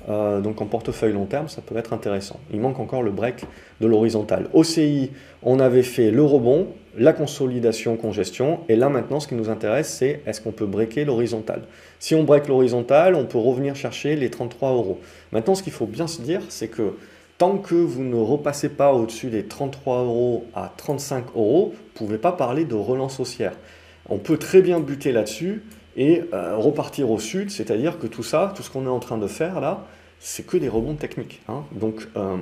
Euh, 0.09 0.39
donc 0.39 0.61
en 0.61 0.65
portefeuille 0.65 1.13
long 1.13 1.25
terme, 1.25 1.49
ça 1.49 1.61
peut 1.61 1.75
être 1.75 1.91
intéressant. 1.91 2.39
Il 2.51 2.61
manque 2.61 2.79
encore 2.79 3.03
le 3.03 3.11
break 3.11 3.43
de 3.81 3.87
l'horizontale. 3.87 4.47
OCI, 4.53 5.11
on 5.43 5.59
avait 5.59 5.83
fait 5.83 6.11
le 6.11 6.23
rebond, 6.23 6.67
la 6.97 7.11
consolidation, 7.11 7.97
congestion, 7.97 8.61
et 8.69 8.75
là 8.75 8.89
maintenant 8.89 9.19
ce 9.19 9.27
qui 9.27 9.35
nous 9.35 9.49
intéresse 9.49 9.89
c'est 9.89 10.21
est-ce 10.25 10.39
qu'on 10.39 10.53
peut 10.53 10.65
breaker 10.65 11.03
l'horizontale? 11.03 11.63
Si 11.99 12.15
on 12.15 12.23
break 12.23 12.47
l'horizontale, 12.47 13.15
on 13.15 13.25
peut 13.25 13.37
revenir 13.37 13.75
chercher 13.75 14.15
les 14.15 14.29
33 14.29 14.71
euros. 14.71 14.99
Maintenant 15.33 15.55
ce 15.55 15.63
qu'il 15.63 15.73
faut 15.73 15.85
bien 15.85 16.07
se 16.07 16.21
dire 16.21 16.41
c'est 16.47 16.69
que 16.69 16.93
tant 17.37 17.57
que 17.57 17.75
vous 17.75 18.03
ne 18.03 18.15
repassez 18.15 18.69
pas 18.69 18.93
au-dessus 18.93 19.27
des 19.27 19.43
33 19.43 20.03
euros 20.03 20.45
à 20.55 20.71
35 20.77 21.25
euros, 21.35 21.73
vous 21.73 22.03
ne 22.03 22.07
pouvez 22.07 22.17
pas 22.17 22.31
parler 22.31 22.63
de 22.63 22.75
relance 22.75 23.19
haussière. 23.19 23.53
On 24.09 24.19
peut 24.19 24.37
très 24.37 24.61
bien 24.61 24.79
buter 24.79 25.11
là-dessus 25.11 25.63
et 25.97 26.23
euh, 26.33 26.55
repartir 26.55 27.11
au 27.11 27.19
sud, 27.19 27.49
c'est-à-dire 27.51 27.99
que 27.99 28.07
tout 28.07 28.23
ça, 28.23 28.53
tout 28.55 28.63
ce 28.63 28.69
qu'on 28.69 28.85
est 28.85 28.89
en 28.89 28.99
train 28.99 29.17
de 29.17 29.27
faire 29.27 29.59
là, 29.59 29.85
c'est 30.19 30.45
que 30.45 30.57
des 30.57 30.69
rebonds 30.69 30.95
techniques. 30.95 31.41
Hein. 31.47 31.63
Donc 31.71 32.07
euh, 32.15 32.35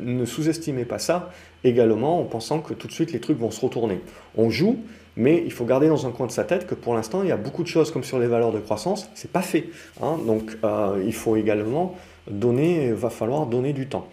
ne 0.00 0.24
sous-estimez 0.24 0.84
pas 0.84 0.98
ça 0.98 1.30
également 1.64 2.20
en 2.20 2.24
pensant 2.24 2.60
que 2.60 2.74
tout 2.74 2.88
de 2.88 2.92
suite 2.92 3.12
les 3.12 3.20
trucs 3.20 3.38
vont 3.38 3.50
se 3.50 3.60
retourner. 3.60 4.00
On 4.36 4.50
joue, 4.50 4.78
mais 5.16 5.42
il 5.44 5.52
faut 5.52 5.64
garder 5.64 5.88
dans 5.88 6.06
un 6.06 6.10
coin 6.10 6.26
de 6.26 6.32
sa 6.32 6.44
tête 6.44 6.66
que 6.66 6.74
pour 6.74 6.94
l'instant 6.94 7.22
il 7.22 7.28
y 7.28 7.32
a 7.32 7.36
beaucoup 7.36 7.62
de 7.62 7.68
choses 7.68 7.90
comme 7.90 8.04
sur 8.04 8.18
les 8.18 8.26
valeurs 8.26 8.52
de 8.52 8.58
croissance, 8.58 9.08
c'est 9.14 9.32
pas 9.32 9.42
fait. 9.42 9.68
Hein. 10.02 10.18
Donc 10.26 10.56
euh, 10.64 11.02
il 11.04 11.14
faut 11.14 11.36
également 11.36 11.94
donner, 12.30 12.92
va 12.92 13.10
falloir 13.10 13.46
donner 13.46 13.72
du 13.72 13.88
temps. 13.88 14.06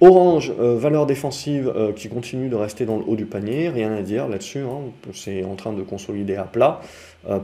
Orange, 0.00 0.52
euh, 0.60 0.76
valeur 0.76 1.06
défensive 1.06 1.72
qui 1.96 2.08
continue 2.08 2.48
de 2.48 2.56
rester 2.56 2.84
dans 2.84 2.98
le 2.98 3.04
haut 3.06 3.16
du 3.16 3.26
panier, 3.26 3.70
rien 3.70 3.92
à 3.92 4.02
dire 4.02 4.28
là-dessus, 4.28 4.60
hein. 4.60 5.10
c'est 5.12 5.44
en 5.44 5.54
train 5.54 5.72
de 5.72 5.82
consolider 5.82 6.36
à 6.36 6.44
plat 6.44 6.80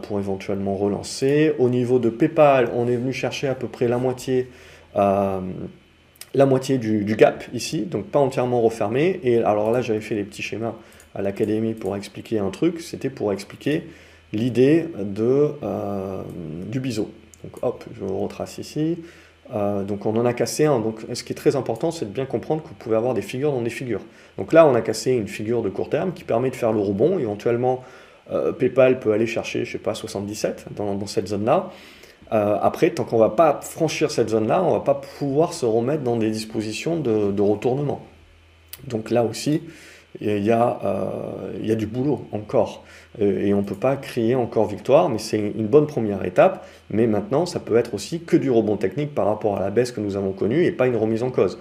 pour 0.03 0.21
éventuellement 0.21 0.77
relancer. 0.77 1.55
Au 1.59 1.69
niveau 1.69 1.99
de 1.99 2.09
PayPal, 2.09 2.71
on 2.73 2.87
est 2.87 2.95
venu 2.95 3.13
chercher 3.13 3.49
à 3.49 3.57
peu 3.57 3.67
près 3.67 3.89
la 3.89 3.99
moitié 3.99 4.49
la 4.95 6.47
moitié 6.47 6.79
du, 6.79 7.17
gap 7.17 7.45
ici, 7.53 7.83
donc 7.83 8.07
pas 8.07 8.19
entièrement 8.19 8.61
refermé. 8.61 9.21
Et 9.23 9.39
alors 9.39 9.71
là, 9.71 9.83
j'avais 9.83 10.01
fait 10.01 10.15
des 10.15 10.25
petits 10.25 10.43
schémas 10.43 10.75
à 11.15 11.23
l'académie 11.23 11.75
pour 11.75 11.97
expliquer 11.97 12.39
un 12.39 12.51
truc, 12.51 12.81
c'était 12.81 13.11
pour 13.11 13.33
expliquer 13.33 13.85
l'idée 14.33 14.87
euh, 14.99 16.23
du 16.69 16.81
biseau. 16.81 17.11
Donc 17.45 17.63
hop, 17.63 17.85
je 17.99 18.05
retrace 18.05 18.59
ici. 18.59 18.99
Euh, 19.55 19.83
donc 19.83 20.07
on 20.07 20.17
en 20.17 20.25
a 20.25 20.33
cassé 20.33 20.65
un. 20.65 20.81
Donc 20.81 21.01
ce 21.13 21.23
qui 21.23 21.33
est 21.33 21.37
très 21.37 21.55
important, 21.55 21.91
c'est 21.91 22.07
de 22.07 22.11
bien 22.11 22.25
comprendre 22.25 22.63
que 22.63 22.69
vous 22.69 22.75
pouvez 22.75 22.97
avoir 22.97 23.13
des 23.13 23.21
figures 23.21 23.53
dans 23.53 23.61
des 23.61 23.71
figures. 23.71 24.01
Donc 24.39 24.55
là, 24.55 24.67
on 24.67 24.75
a 24.75 24.81
cassé 24.81 25.13
une 25.13 25.29
figure 25.29 25.63
de 25.63 25.69
court 25.69 25.91
terme 25.91 26.13
qui 26.13 26.25
permet 26.25 26.51
de 26.51 26.57
faire 26.57 26.73
le 26.73 26.81
rebond. 26.81 27.19
Éventuellement, 27.19 27.85
PayPal 28.59 28.99
peut 28.99 29.13
aller 29.13 29.27
chercher, 29.27 29.67
je 29.67 29.73
sais 29.73 29.79
pas, 29.79 29.95
77 29.95 30.67
dans, 30.75 30.95
dans 30.95 31.07
cette 31.07 31.29
zone-là. 31.29 31.71
Euh, 32.33 32.57
après, 32.61 32.91
tant 32.91 33.05
qu'on 33.05 33.17
ne 33.17 33.23
va 33.23 33.31
pas 33.31 33.61
franchir 33.63 34.11
cette 34.11 34.31
zone-là, 34.31 34.63
on 34.63 34.69
ne 34.69 34.73
va 34.73 34.81
pas 34.81 35.01
pouvoir 35.19 35.53
se 35.53 35.67
remettre 35.67 36.03
dans 36.03 36.17
des 36.17 36.31
dispositions 36.31 36.99
de, 36.99 37.41
retournement. 37.41 38.01
Donc 38.87 39.11
là 39.11 39.25
aussi, 39.25 39.63
il 40.21 40.45
y, 40.45 40.51
a, 40.51 40.79
euh, 40.85 41.75
du 41.75 41.87
boulot 41.87 42.27
encore. 42.33 42.85
Euh, 43.21 43.47
et 43.47 43.55
on 43.55 43.59
ne 43.59 43.67
peut 43.67 43.75
pas 43.75 43.97
crier 43.97 44.35
encore 44.35 44.67
victoire, 44.67 45.09
mais 45.09 45.19
c'est 45.19 45.39
une 45.39 45.67
bonne 45.67 45.87
première 45.87 46.25
étape. 46.25 46.67
Mais 46.91 47.07
maintenant, 47.07 47.47
ça 47.47 47.61
peut 47.61 47.77
être 47.77 47.95
aussi 47.95 48.21
que 48.21 48.37
du 48.37 48.51
rebond 48.51 48.77
technique 48.77 49.15
par 49.15 49.27
rapport 49.27 49.57
à 49.57 49.61
la 49.61 49.71
baisse 49.71 49.93
que 49.93 50.01
nous 50.01 50.17
avons 50.17 50.33
connue 50.33 50.65
et 50.65 50.73
pas 50.73 50.87
une 50.87 50.97
remise 50.97 51.23
en 51.23 51.31
cause. 51.31 51.59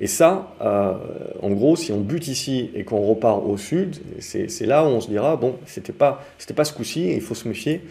Et 0.00 0.06
ça, 0.06 0.54
en 0.60 1.50
gros, 1.50 1.76
si 1.76 1.92
on 1.92 2.00
bute 2.00 2.26
ici 2.26 2.70
et 2.74 2.82
qu'on 2.82 3.02
repart 3.02 3.44
au 3.46 3.56
sud, 3.56 3.96
c'est 4.18 4.66
là 4.66 4.84
où 4.84 4.88
on 4.88 5.00
se 5.00 5.08
dira, 5.08 5.36
bon, 5.36 5.56
c'était 5.66 5.92
pas, 5.92 6.24
pas 6.56 6.64
ce 6.64 6.72
coup-ci, 6.72 7.12
il 7.12 7.20
faut 7.20 7.34
se 7.34 7.46
méfier, 7.46 7.82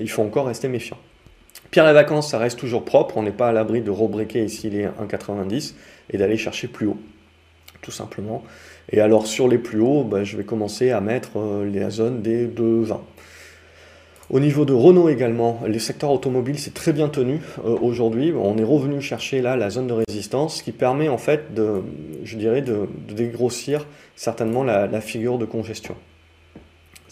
il 0.00 0.10
faut 0.10 0.22
encore 0.22 0.46
rester 0.46 0.66
méfiant. 0.66 0.96
Pierre 1.72 1.88
et 1.88 1.94
vacances, 1.94 2.30
ça 2.30 2.38
reste 2.38 2.58
toujours 2.58 2.84
propre, 2.84 3.16
on 3.16 3.22
n'est 3.22 3.30
pas 3.30 3.48
à 3.48 3.52
l'abri 3.52 3.80
de 3.80 3.90
rebreaker 3.90 4.44
ici 4.44 4.68
les 4.68 4.84
1,90 4.84 5.72
et 6.10 6.18
d'aller 6.18 6.36
chercher 6.36 6.68
plus 6.68 6.86
haut, 6.86 6.98
tout 7.80 7.90
simplement. 7.90 8.44
Et 8.90 9.00
alors 9.00 9.26
sur 9.26 9.48
les 9.48 9.56
plus 9.56 9.80
hauts, 9.80 10.04
bah, 10.04 10.22
je 10.22 10.36
vais 10.36 10.44
commencer 10.44 10.90
à 10.90 11.00
mettre 11.00 11.38
euh, 11.38 11.64
les 11.64 11.88
zones 11.88 12.20
des 12.20 12.46
2,20. 12.46 12.98
Au 14.28 14.38
niveau 14.38 14.66
de 14.66 14.74
Renault 14.74 15.08
également, 15.08 15.62
le 15.66 15.78
secteur 15.78 16.10
automobile 16.10 16.58
s'est 16.58 16.72
très 16.72 16.92
bien 16.92 17.08
tenu 17.08 17.40
euh, 17.64 17.74
aujourd'hui. 17.80 18.34
On 18.36 18.58
est 18.58 18.64
revenu 18.64 19.00
chercher 19.00 19.40
là 19.40 19.56
la 19.56 19.70
zone 19.70 19.86
de 19.86 19.94
résistance, 20.06 20.58
ce 20.58 20.62
qui 20.62 20.72
permet 20.72 21.08
en 21.08 21.16
fait 21.16 21.54
de, 21.54 21.82
je 22.22 22.36
dirais, 22.36 22.60
de, 22.60 22.86
dégrossir 23.08 23.86
certainement 24.14 24.62
la 24.62 25.00
figure 25.00 25.38
de 25.38 25.46
congestion 25.46 25.96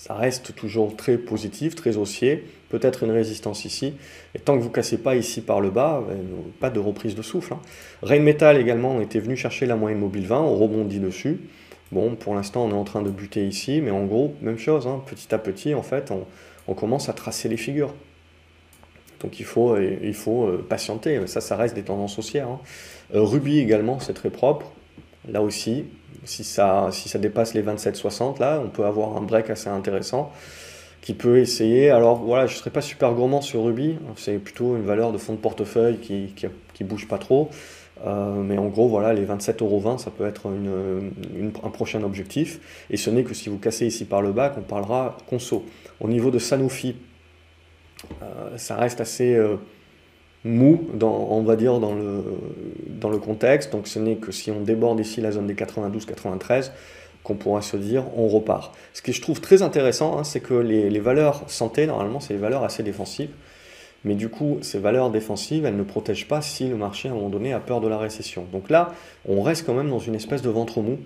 ça 0.01 0.15
reste 0.15 0.55
toujours 0.55 0.97
très 0.97 1.19
positif, 1.19 1.75
très 1.75 1.99
haussier, 1.99 2.47
peut-être 2.71 3.03
une 3.03 3.11
résistance 3.11 3.65
ici, 3.65 3.95
et 4.35 4.39
tant 4.39 4.57
que 4.57 4.63
vous 4.63 4.69
ne 4.69 4.75
cassez 4.75 4.99
pas 4.99 5.17
ici 5.17 5.43
par 5.43 5.61
le 5.61 5.71
bas, 5.71 6.03
ben, 6.09 6.17
pas 6.61 6.71
de 6.71 6.79
reprise 6.79 7.15
de 7.15 7.23
souffle. 7.23 7.53
Hein. 7.53 7.61
Rheinmetall 8.03 8.57
également 8.57 9.01
était 9.01 9.19
venu 9.19 9.37
chercher 9.37 9.67
la 9.67 9.77
moyenne 9.77 9.99
mobile 9.99 10.27
20, 10.27 10.41
on 10.41 10.57
rebondit 10.57 11.01
dessus. 11.01 11.41
Bon, 11.93 12.15
pour 12.15 12.37
l'instant 12.37 12.65
on 12.65 12.71
est 12.71 12.75
en 12.75 12.85
train 12.85 13.03
de 13.03 13.11
buter 13.11 13.47
ici, 13.47 13.81
mais 13.81 13.91
en 13.91 14.05
gros, 14.05 14.35
même 14.41 14.59
chose, 14.59 14.87
hein. 14.87 15.03
petit 15.07 15.35
à 15.35 15.39
petit 15.39 15.75
en 15.75 15.83
fait, 15.83 16.11
on, 16.11 16.25
commence 16.75 17.09
à 17.09 17.13
tracer 17.13 17.49
les 17.49 17.57
figures. 17.57 17.93
Donc 19.21 19.41
il 19.41 19.45
faut, 19.45 19.77
faut 20.15 20.47
euh, 20.47 20.65
patienter, 20.67 21.27
ça, 21.27 21.41
ça 21.41 21.57
reste 21.57 21.75
des 21.75 21.83
tendances 21.83 22.17
haussières. 22.17 22.49
Hein. 22.49 22.61
Euh, 23.17 23.23
Ruby 23.23 23.59
également, 23.59 23.99
c'est 23.99 24.15
très 24.15 24.31
propre. 24.31 24.71
Là 25.29 25.43
aussi, 25.43 25.87
si 26.25 26.45
ça, 26.45 26.89
si 26.93 27.09
ça 27.09 27.19
dépasse 27.19 27.55
les 27.55 27.63
27,60, 27.63 28.39
là, 28.39 28.63
on 28.65 28.69
peut 28.69 28.85
avoir 28.85 29.17
un 29.17 29.23
break 29.23 29.51
assez 29.51 29.69
intéressant 29.69 30.33
qui 31.01 31.15
peut 31.15 31.39
essayer. 31.39 31.91
Alors 31.91 32.17
voilà, 32.17 32.47
je 32.47 32.55
ne 32.55 32.59
serais 32.59 32.71
pas 32.71 32.81
super 32.81 33.13
gourmand 33.13 33.41
sur 33.41 33.65
Ruby, 33.65 33.99
c'est 34.17 34.39
plutôt 34.39 34.77
une 34.77 34.85
valeur 34.85 35.13
de 35.13 35.19
fonds 35.19 35.35
de 35.35 35.39
portefeuille 35.39 35.99
qui, 35.99 36.35
qui, 36.75 36.85
bouge 36.85 37.09
pas 37.09 37.19
trop. 37.19 37.51
Euh, 38.07 38.35
mais 38.37 38.57
en 38.57 38.69
gros, 38.69 38.89
voilà, 38.89 39.13
les 39.13 39.27
27,20€, 39.27 39.99
ça 39.99 40.11
peut 40.11 40.27
être 40.27 40.49
un 40.49 41.71
prochain 41.71 42.03
objectif. 42.03 42.61
Et 42.91 42.97
ce 42.97 43.11
n'est 43.11 43.25
que 43.25 43.35
si 43.35 43.49
vous 43.49 43.59
cassez 43.59 43.87
ici 43.87 44.05
par 44.05 44.23
le 44.23 44.33
bas 44.33 44.49
qu'on 44.49 44.63
parlera 44.63 45.19
conso. 45.29 45.65
Au 46.01 46.09
niveau 46.09 46.31
de 46.31 46.39
Sanofi, 46.39 46.97
euh, 48.23 48.57
ça 48.57 48.77
reste 48.77 49.03
assez 49.03 49.35
euh, 49.35 49.57
mou, 50.45 50.89
dans, 50.95 51.29
on 51.31 51.43
va 51.43 51.57
dire, 51.57 51.79
dans 51.79 51.95
le, 51.95 52.25
dans 52.89 53.11
le 53.11 53.19
contexte. 53.19 53.73
Donc 53.73 53.87
ce 53.87 53.99
n'est 53.99 54.17
que 54.17 54.33
si 54.33 54.51
on 54.51 54.63
déborde 54.63 55.01
ici 55.01 55.21
la 55.21 55.33
zone 55.33 55.47
des 55.47 55.55
92-93 55.55 56.73
qu'on 57.23 57.35
pourra 57.35 57.63
se 57.63 57.77
dire 57.77 58.05
on 58.17 58.29
repart. 58.29 58.75
Ce 58.93 59.03
que 59.03 59.13
je 59.13 59.21
trouve 59.21 59.41
très 59.41 59.63
intéressant, 59.63 60.19
hein, 60.19 60.25
c'est 60.25 60.41
que 60.41 60.55
les, 60.55 61.01
valeurs 61.01 61.45
santé, 61.49 61.87
normalement, 61.87 62.21
c'est 62.21 62.35
des 62.35 62.41
valeurs 62.41 62.65
assez 62.65 62.83
défensives. 62.83 63.31
Mais 64.05 64.15
du 64.15 64.31
coup, 64.31 64.59
ces 64.63 64.79
valeurs 64.79 65.11
défensives, 65.11 65.67
elles 65.67 65.77
ne 65.77 65.83
protègent 65.83 66.27
pas 66.27 66.41
si 66.41 66.69
le 66.69 66.77
marché, 66.77 67.09
à 67.09 67.13
un 67.13 67.15
moment 67.15 67.29
donné, 67.29 67.53
a 67.53 67.61
peur 67.61 67.83
de 67.83 67.89
la 67.89 67.99
récession. 67.99 68.47
Donc 68.51 68.71
là, 68.71 68.95
on 69.29 69.43
reste 69.43 69.67
quand 69.67 69.75
même 69.75 69.91
dans 69.91 69.99
une 69.99 70.15
espèce 70.15 70.41
de 70.41 70.49
ventre 70.49 70.81
mou. 70.81 70.99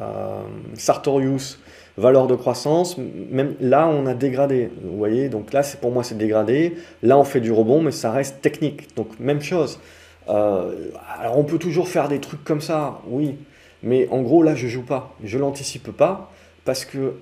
Euh, 0.00 0.42
Sartorius, 0.74 1.58
valeur 1.96 2.26
de 2.26 2.34
croissance, 2.34 2.96
même 2.98 3.54
là 3.60 3.86
on 3.86 4.06
a 4.06 4.14
dégradé, 4.14 4.70
vous 4.82 4.96
voyez, 4.96 5.28
donc 5.28 5.52
là 5.52 5.62
pour 5.80 5.90
moi 5.90 6.02
c'est 6.02 6.16
dégradé, 6.16 6.76
là 7.02 7.18
on 7.18 7.24
fait 7.24 7.40
du 7.40 7.52
rebond, 7.52 7.82
mais 7.82 7.90
ça 7.90 8.10
reste 8.10 8.40
technique, 8.40 8.94
donc 8.96 9.18
même 9.20 9.42
chose. 9.42 9.78
Euh, 10.28 10.90
alors 11.18 11.36
on 11.36 11.44
peut 11.44 11.58
toujours 11.58 11.88
faire 11.88 12.08
des 12.08 12.20
trucs 12.20 12.44
comme 12.44 12.60
ça, 12.60 13.00
oui, 13.06 13.36
mais 13.82 14.08
en 14.10 14.22
gros 14.22 14.42
là 14.42 14.54
je 14.54 14.66
joue 14.66 14.82
pas, 14.82 15.14
je 15.24 15.38
l'anticipe 15.38 15.90
pas, 15.90 16.30
parce 16.64 16.84
que 16.84 17.14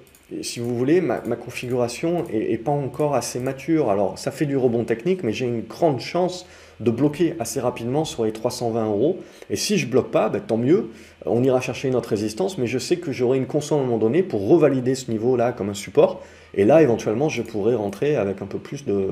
si 0.42 0.60
vous 0.60 0.76
voulez, 0.76 1.00
ma, 1.00 1.18
configuration 1.18 2.24
est, 2.32 2.58
pas 2.58 2.70
encore 2.70 3.14
assez 3.14 3.40
mature. 3.40 3.90
Alors 3.90 4.18
ça 4.18 4.30
fait 4.30 4.46
du 4.46 4.56
rebond 4.56 4.84
technique, 4.84 5.22
mais 5.22 5.32
j'ai 5.32 5.46
une 5.46 5.62
grande 5.62 6.00
chance 6.00 6.46
de 6.78 6.90
bloquer 6.90 7.34
assez 7.38 7.60
rapidement 7.60 8.04
sur 8.04 8.24
les 8.24 8.32
320 8.32 8.86
euros. 8.86 9.18
Et 9.50 9.56
si 9.56 9.76
je 9.76 9.86
bloque 9.86 10.10
pas, 10.10 10.28
ben, 10.28 10.40
tant 10.40 10.56
mieux, 10.56 10.90
on 11.26 11.42
ira 11.42 11.60
chercher 11.60 11.88
une 11.88 11.96
autre 11.96 12.08
résistance, 12.10 12.58
mais 12.58 12.66
je 12.66 12.78
sais 12.78 12.96
que 12.96 13.12
j'aurai 13.12 13.38
une 13.38 13.46
constante 13.46 13.80
à 13.80 13.82
un 13.82 13.86
moment 13.86 13.98
donné 13.98 14.22
pour 14.22 14.48
revalider 14.48 14.94
ce 14.94 15.10
niveau-là 15.10 15.52
comme 15.52 15.68
un 15.68 15.74
support. 15.74 16.22
Et 16.54 16.64
là, 16.64 16.80
éventuellement, 16.80 17.28
je 17.28 17.42
pourrais 17.42 17.74
rentrer 17.74 18.16
avec 18.16 18.40
un 18.40 18.46
peu 18.46 18.58
plus 18.58 18.86
de, 18.86 19.08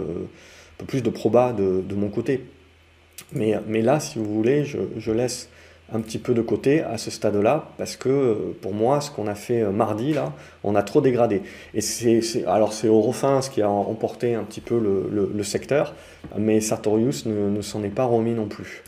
peu 0.78 0.86
plus 0.86 1.02
de 1.02 1.10
proba 1.10 1.52
de, 1.52 1.82
de 1.86 1.94
mon 1.94 2.08
côté. 2.08 2.44
Mais, 3.32 3.54
mais, 3.66 3.82
là, 3.82 4.00
si 4.00 4.18
vous 4.18 4.32
voulez, 4.32 4.64
je, 4.64 4.78
je 4.96 5.12
laisse 5.12 5.50
un 5.92 6.00
petit 6.00 6.18
peu 6.18 6.34
de 6.34 6.42
côté 6.42 6.82
à 6.82 6.98
ce 6.98 7.10
stade-là, 7.10 7.70
parce 7.78 7.96
que 7.96 8.54
pour 8.60 8.74
moi, 8.74 9.00
ce 9.00 9.10
qu'on 9.10 9.26
a 9.26 9.34
fait 9.34 9.62
euh, 9.62 9.70
mardi, 9.70 10.12
là, 10.12 10.32
on 10.64 10.74
a 10.74 10.82
trop 10.82 11.00
dégradé. 11.00 11.42
Et 11.74 11.80
c'est, 11.80 12.20
alors 12.46 12.72
c'est 12.72 12.88
Eurofins 12.88 13.40
qui 13.40 13.62
a 13.62 13.70
emporté 13.70 14.34
un 14.34 14.44
petit 14.44 14.60
peu 14.60 14.78
le, 14.78 15.42
secteur, 15.42 15.94
mais 16.36 16.60
Sartorius 16.60 17.24
ne, 17.24 17.48
ne 17.48 17.62
s'en 17.62 17.82
est 17.82 17.88
pas 17.88 18.04
remis 18.04 18.34
non 18.34 18.46
plus. 18.46 18.82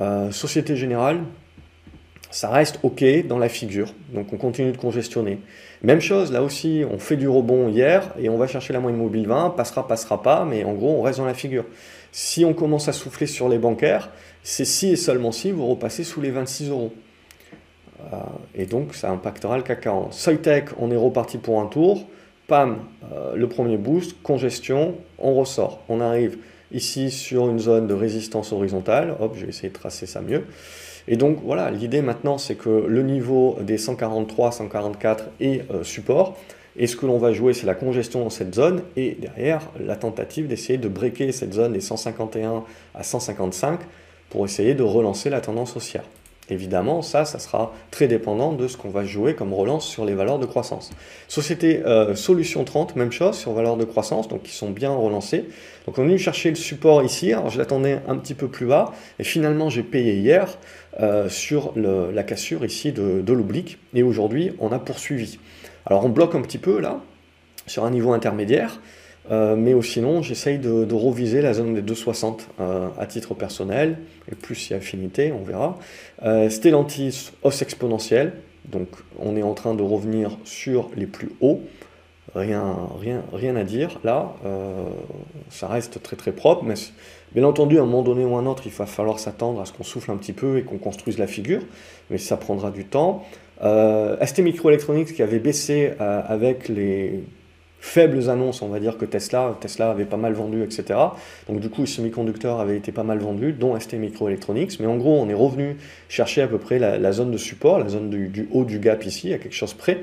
Euh, 0.00 0.30
Société 0.30 0.76
Générale, 0.76 1.20
ça 2.30 2.50
reste 2.50 2.78
OK 2.82 3.04
dans 3.26 3.38
la 3.38 3.48
figure, 3.48 3.92
donc 4.12 4.32
on 4.32 4.36
continue 4.36 4.70
de 4.70 4.76
congestionner. 4.76 5.38
Même 5.82 6.00
chose, 6.00 6.30
là 6.30 6.42
aussi, 6.42 6.84
on 6.90 6.98
fait 6.98 7.16
du 7.16 7.28
rebond 7.28 7.68
hier 7.68 8.10
et 8.18 8.28
on 8.28 8.36
va 8.36 8.46
chercher 8.46 8.72
la 8.72 8.80
moyenne 8.80 9.00
mobile 9.00 9.26
20, 9.26 9.50
passera, 9.50 9.88
passera 9.88 10.22
pas, 10.22 10.44
mais 10.44 10.62
en 10.64 10.74
gros, 10.74 10.98
on 10.98 11.02
reste 11.02 11.18
dans 11.18 11.24
la 11.24 11.34
figure. 11.34 11.64
Si 12.12 12.44
on 12.44 12.54
commence 12.54 12.88
à 12.88 12.92
souffler 12.92 13.26
sur 13.26 13.48
les 13.48 13.58
bancaires, 13.58 14.10
c'est 14.42 14.64
si 14.64 14.90
et 14.90 14.96
seulement 14.96 15.32
si 15.32 15.50
vous 15.50 15.66
repassez 15.66 16.04
sous 16.04 16.20
les 16.20 16.30
26 16.30 16.70
euros. 16.70 16.92
Euh, 18.00 18.16
et 18.54 18.66
donc, 18.66 18.94
ça 18.94 19.10
impactera 19.10 19.56
le 19.56 19.62
CAC 19.62 19.82
40. 19.82 20.12
Soitec, 20.14 20.68
on 20.78 20.90
est 20.90 20.96
reparti 20.96 21.38
pour 21.38 21.60
un 21.60 21.66
tour. 21.66 22.06
PAM, 22.46 22.78
euh, 23.12 23.36
le 23.36 23.48
premier 23.48 23.76
boost, 23.76 24.16
congestion, 24.22 24.94
on 25.18 25.34
ressort. 25.34 25.82
On 25.88 26.00
arrive 26.00 26.38
ici 26.72 27.10
sur 27.10 27.48
une 27.48 27.58
zone 27.58 27.86
de 27.86 27.94
résistance 27.94 28.52
horizontale. 28.52 29.14
Hop, 29.20 29.34
je 29.36 29.42
vais 29.42 29.50
essayer 29.50 29.68
de 29.68 29.74
tracer 29.74 30.06
ça 30.06 30.20
mieux. 30.20 30.44
Et 31.08 31.16
donc 31.16 31.38
voilà, 31.42 31.70
l'idée 31.70 32.02
maintenant, 32.02 32.38
c'est 32.38 32.54
que 32.54 32.68
le 32.68 33.02
niveau 33.02 33.58
des 33.62 33.78
143, 33.78 34.52
144 34.52 35.24
est 35.40 35.70
euh, 35.70 35.82
support. 35.82 36.36
Et 36.78 36.86
ce 36.86 36.96
que 36.96 37.06
l'on 37.06 37.18
va 37.18 37.32
jouer, 37.32 37.54
c'est 37.54 37.66
la 37.66 37.74
congestion 37.74 38.22
dans 38.22 38.30
cette 38.30 38.54
zone 38.54 38.82
et 38.96 39.16
derrière, 39.20 39.62
la 39.84 39.96
tentative 39.96 40.46
d'essayer 40.46 40.78
de 40.78 40.88
breaker 40.88 41.32
cette 41.32 41.52
zone 41.52 41.72
des 41.72 41.80
151 41.80 42.64
à 42.94 43.02
155 43.02 43.80
pour 44.30 44.44
essayer 44.44 44.74
de 44.74 44.84
relancer 44.84 45.28
la 45.28 45.40
tendance 45.40 45.76
haussière. 45.76 46.04
Évidemment, 46.50 47.02
ça, 47.02 47.26
ça 47.26 47.38
sera 47.38 47.74
très 47.90 48.08
dépendant 48.08 48.52
de 48.52 48.68
ce 48.68 48.78
qu'on 48.78 48.88
va 48.88 49.04
jouer 49.04 49.34
comme 49.34 49.52
relance 49.52 49.86
sur 49.86 50.06
les 50.06 50.14
valeurs 50.14 50.38
de 50.38 50.46
croissance. 50.46 50.90
Société 51.26 51.82
euh, 51.84 52.14
Solution 52.14 52.64
30, 52.64 52.96
même 52.96 53.12
chose 53.12 53.36
sur 53.36 53.52
valeurs 53.52 53.76
de 53.76 53.84
croissance, 53.84 54.28
donc 54.28 54.44
qui 54.44 54.52
sont 54.52 54.70
bien 54.70 54.90
relancées. 54.90 55.44
Donc 55.84 55.98
on 55.98 56.02
est 56.04 56.06
venu 56.06 56.18
chercher 56.18 56.48
le 56.48 56.56
support 56.56 57.02
ici, 57.02 57.32
alors 57.34 57.50
je 57.50 57.58
l'attendais 57.58 58.00
un 58.08 58.16
petit 58.16 58.34
peu 58.34 58.48
plus 58.48 58.64
bas, 58.64 58.92
et 59.18 59.24
finalement 59.24 59.68
j'ai 59.68 59.82
payé 59.82 60.14
hier 60.14 60.56
euh, 61.00 61.28
sur 61.28 61.74
la 61.76 62.22
cassure 62.22 62.64
ici 62.64 62.92
de, 62.92 63.20
de 63.20 63.32
l'oblique, 63.34 63.78
et 63.94 64.02
aujourd'hui 64.02 64.52
on 64.58 64.72
a 64.72 64.78
poursuivi. 64.78 65.38
Alors 65.88 66.04
on 66.04 66.10
bloque 66.10 66.34
un 66.34 66.42
petit 66.42 66.58
peu 66.58 66.80
là, 66.80 67.00
sur 67.66 67.84
un 67.84 67.90
niveau 67.90 68.12
intermédiaire, 68.12 68.78
euh, 69.30 69.56
mais 69.56 69.74
sinon, 69.82 70.22
j'essaye 70.22 70.58
de, 70.58 70.94
reviser 70.94 71.42
la 71.42 71.54
zone 71.54 71.74
des 71.74 71.82
2,60 71.82 72.40
euh, 72.60 72.88
à 72.98 73.06
titre 73.06 73.34
personnel, 73.34 73.98
et 74.30 74.34
plus 74.34 74.54
si 74.54 74.74
affinité, 74.74 75.32
on 75.32 75.42
verra. 75.42 75.78
Euh, 76.24 76.48
Stellantis, 76.50 77.30
hausse 77.42 77.62
exponentielle, 77.62 78.34
donc 78.66 78.88
on 79.18 79.36
est 79.36 79.42
en 79.42 79.54
train 79.54 79.74
de 79.74 79.82
revenir 79.82 80.36
sur 80.44 80.90
les 80.96 81.06
plus 81.06 81.30
hauts. 81.40 81.62
Rien, 82.34 82.76
rien, 83.00 83.22
rien 83.32 83.56
à 83.56 83.64
dire 83.64 84.00
là, 84.04 84.34
ça 85.48 85.66
reste 85.66 86.02
très 86.02 86.14
très 86.14 86.32
propre, 86.32 86.62
mais 86.62 86.74
bien 87.32 87.42
entendu, 87.44 87.78
à 87.78 87.82
un 87.82 87.86
moment 87.86 88.02
donné 88.02 88.26
ou 88.26 88.36
à 88.36 88.40
un 88.40 88.46
autre, 88.46 88.64
il 88.66 88.72
va 88.72 88.84
falloir 88.84 89.18
s'attendre 89.18 89.62
à 89.62 89.64
ce 89.64 89.72
qu'on 89.72 89.82
souffle 89.82 90.10
un 90.10 90.18
petit 90.18 90.34
peu 90.34 90.58
et 90.58 90.62
qu'on 90.62 90.76
construise 90.76 91.16
la 91.16 91.26
figure, 91.26 91.62
mais 92.10 92.18
ça 92.18 92.36
prendra 92.36 92.70
du 92.70 92.84
temps. 92.84 93.24
ST 93.60 94.38
Microelectronics 94.40 95.14
qui 95.14 95.22
avait 95.22 95.40
baissé 95.40 95.92
avec 95.98 96.68
les 96.68 97.24
faibles 97.80 98.28
annonces, 98.28 98.62
on 98.62 98.68
va 98.68 98.80
dire 98.80 98.98
que 98.98 99.04
Tesla, 99.04 99.56
Tesla 99.60 99.90
avait 99.90 100.04
pas 100.04 100.16
mal 100.16 100.32
vendu, 100.32 100.62
etc. 100.62 100.98
Donc 101.48 101.60
du 101.60 101.70
coup, 101.70 101.82
les 101.82 101.86
semi-conducteurs 101.86 102.60
avaient 102.60 102.76
été 102.76 102.92
pas 102.92 103.04
mal 103.04 103.18
vendus, 103.18 103.52
dont 103.52 103.78
ST 103.78 103.94
Microelectronics. 103.94 104.80
Mais 104.80 104.86
en 104.86 104.96
gros, 104.96 105.18
on 105.20 105.28
est 105.28 105.34
revenu 105.34 105.76
chercher 106.08 106.42
à 106.42 106.48
peu 106.48 106.58
près 106.58 106.78
la, 106.78 107.12
zone 107.12 107.30
de 107.30 107.36
support, 107.36 107.78
la 107.78 107.88
zone 107.88 108.10
du, 108.10 108.48
haut 108.52 108.64
du 108.64 108.78
gap 108.78 109.04
ici, 109.04 109.32
à 109.32 109.38
quelque 109.38 109.54
chose 109.54 109.74
près, 109.74 110.00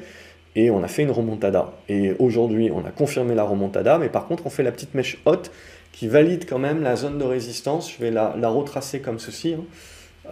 et 0.55 0.69
on 0.71 0.83
a 0.83 0.87
fait 0.87 1.03
une 1.03 1.11
remontada. 1.11 1.73
Et 1.89 2.13
aujourd'hui, 2.19 2.71
on 2.71 2.85
a 2.85 2.91
confirmé 2.91 3.35
la 3.35 3.43
remontada, 3.43 3.97
mais 3.97 4.09
par 4.09 4.25
contre, 4.25 4.45
on 4.45 4.49
fait 4.49 4.63
la 4.63 4.71
petite 4.71 4.93
mèche 4.93 5.17
haute 5.25 5.51
qui 5.91 6.07
valide 6.07 6.45
quand 6.47 6.59
même 6.59 6.81
la 6.81 6.95
zone 6.95 7.17
de 7.17 7.25
résistance. 7.25 7.91
Je 7.91 8.01
vais 8.01 8.11
la, 8.11 8.31
retracer 8.47 8.99
comme 8.99 9.19
ceci. 9.19 9.53
Hein. 9.53 9.63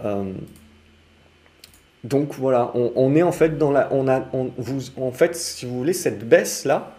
Euh, 0.04 0.24
donc 2.04 2.34
voilà, 2.34 2.70
on, 2.74 3.16
est 3.16 3.22
en 3.22 3.32
fait 3.32 3.56
dans 3.56 3.72
la, 3.72 3.88
on 3.90 4.06
a, 4.08 4.22
vous, 4.58 4.82
en 4.98 5.10
fait, 5.10 5.34
si 5.34 5.64
vous 5.64 5.76
voulez, 5.76 5.94
cette 5.94 6.28
baisse 6.28 6.66
là, 6.66 6.96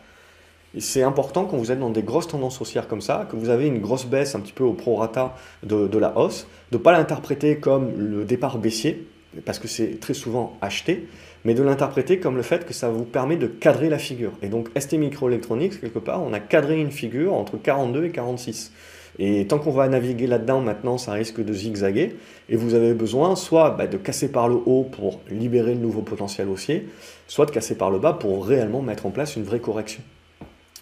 c'est 0.80 1.04
important 1.04 1.46
quand 1.46 1.58
vous 1.58 1.72
êtes 1.72 1.80
dans 1.80 1.92
des 1.92 2.02
grosses 2.02 2.28
tendances 2.28 2.60
haussières 2.60 2.88
comme 2.88 3.02
ça, 3.02 3.28
que 3.30 3.36
vous 3.36 3.50
avez 3.50 3.68
une 3.68 3.80
grosse 3.80 4.08
baisse 4.08 4.34
un 4.34 4.40
petit 4.40 4.52
peu 4.52 4.64
au 4.64 4.74
prorata 4.74 5.36
de, 5.64 5.88
de 5.88 5.98
la 6.00 6.18
hausse, 6.18 6.48
de 6.72 6.78
ne 6.78 6.84
pas 6.84 6.92
l'interpréter 6.92 7.58
comme 7.58 7.94
le 7.98 8.26
départ 8.26 8.58
baissier, 8.58 9.08
parce 9.46 9.60
que 9.60 9.68
c'est 9.68 10.00
très 10.00 10.16
souvent 10.16 10.58
acheté, 10.62 11.08
mais 11.44 11.54
de 11.54 11.62
l'interpréter 11.62 12.20
comme 12.20 12.36
le 12.36 12.42
fait 12.42 12.66
que 12.66 12.74
ça 12.74 12.90
vous 12.90 13.04
permet 13.04 13.36
de 13.36 13.48
cadrer 13.48 13.90
la 13.90 14.00
figure. 14.00 14.32
Et 14.42 14.48
donc 14.48 14.70
ST 14.78 14.94
Microelectronics, 14.94 15.80
quelque 15.80 16.00
part, 16.00 16.24
on 16.24 16.34
a 16.34 16.40
cadré 16.40 16.80
une 16.80 16.92
figure 16.92 17.34
entre 17.34 17.58
42 17.58 18.06
et 18.06 18.10
46. 18.10 18.72
Et 19.18 19.48
tant 19.48 19.60
qu'on 19.60 19.72
va 19.72 19.88
naviguer 19.88 20.28
là-dedans, 20.28 20.62
maintenant, 20.62 20.98
ça 20.98 21.14
risque 21.14 21.44
de 21.44 21.54
zigzaguer. 21.54 22.16
Et 22.50 22.56
vous 22.56 22.74
avez 22.74 22.94
besoin 22.94 23.36
soit 23.36 23.72
bah, 23.72 23.88
de 23.88 23.98
casser 23.98 24.32
par 24.32 24.50
le 24.50 24.56
haut 24.56 24.84
pour 24.84 25.22
libérer 25.30 25.74
le 25.74 25.80
nouveau 25.80 26.02
potentiel 26.02 26.50
haussier, 26.50 26.88
soit 27.28 27.46
de 27.46 27.52
casser 27.52 27.76
par 27.76 27.90
le 27.90 28.00
bas 28.00 28.14
pour 28.14 28.46
réellement 28.46 28.82
mettre 28.82 29.06
en 29.06 29.12
place 29.12 29.36
une 29.36 29.44
vraie 29.44 29.60
correction. 29.60 30.02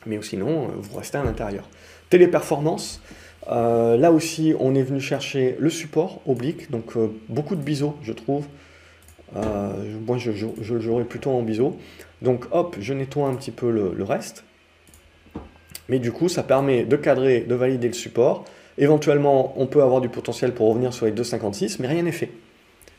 Mais 0.05 0.19
sinon, 0.21 0.69
vous 0.77 0.97
restez 0.97 1.17
à 1.17 1.23
l'intérieur. 1.23 1.69
Téléperformance, 2.09 3.01
euh, 3.49 3.97
là 3.97 4.11
aussi, 4.11 4.53
on 4.59 4.75
est 4.75 4.83
venu 4.83 4.99
chercher 4.99 5.55
le 5.59 5.69
support 5.69 6.21
oblique, 6.25 6.71
donc 6.71 6.95
euh, 6.95 7.07
beaucoup 7.29 7.55
de 7.55 7.61
biseaux, 7.61 7.95
je 8.03 8.13
trouve. 8.13 8.45
Euh, 9.35 9.73
moi, 10.05 10.17
je, 10.17 10.31
le 10.31 10.79
jouerai 10.79 11.03
plutôt 11.05 11.31
en 11.31 11.41
biseau. 11.41 11.77
Donc, 12.21 12.45
hop, 12.51 12.75
je 12.79 12.93
nettoie 12.93 13.27
un 13.27 13.35
petit 13.35 13.51
peu 13.51 13.71
le, 13.71 14.03
reste. 14.03 14.43
Mais 15.89 15.99
du 15.99 16.11
coup, 16.11 16.29
ça 16.29 16.43
permet 16.43 16.83
de 16.83 16.95
cadrer, 16.95 17.41
de 17.41 17.55
valider 17.55 17.87
le 17.87 17.93
support. 17.93 18.45
Éventuellement, 18.77 19.53
on 19.57 19.67
peut 19.67 19.83
avoir 19.83 20.01
du 20.01 20.09
potentiel 20.09 20.53
pour 20.53 20.69
revenir 20.69 20.93
sur 20.93 21.05
les 21.05 21.11
2,56, 21.11 21.77
mais 21.79 21.87
rien 21.87 22.03
n'est 22.03 22.11
fait. 22.11 22.29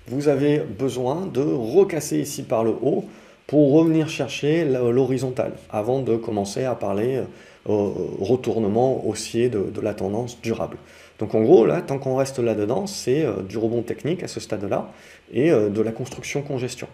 Vous 0.06 0.28
avez 0.28 0.58
besoin 0.58 1.26
de 1.26 1.40
recasser 1.40 2.18
ici 2.18 2.42
par 2.42 2.62
le 2.62 2.70
haut 2.70 3.04
pour 3.46 3.72
revenir 3.72 4.08
chercher 4.08 4.64
l'horizontale 4.64 5.52
avant 5.70 6.00
de 6.00 6.16
commencer 6.16 6.64
à 6.64 6.74
parler 6.74 7.22
retournement 7.66 9.06
haussier 9.06 9.48
de, 9.48 9.80
la 9.80 9.94
tendance 9.94 10.40
durable. 10.40 10.76
Donc 11.18 11.34
en 11.34 11.42
gros, 11.42 11.64
là, 11.66 11.80
tant 11.80 11.98
qu'on 11.98 12.16
reste 12.16 12.38
là-dedans, 12.38 12.86
c'est 12.86 13.24
euh, 13.24 13.42
du 13.42 13.56
rebond 13.56 13.82
technique 13.82 14.22
à 14.24 14.28
ce 14.28 14.40
stade-là 14.40 14.90
et 15.32 15.50
euh, 15.50 15.68
de 15.68 15.80
la 15.80 15.92
construction 15.92 16.42
congestion. 16.42 16.88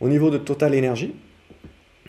Au 0.00 0.08
niveau 0.08 0.28
de 0.28 0.36
Total 0.36 0.76
Energy, 0.76 1.14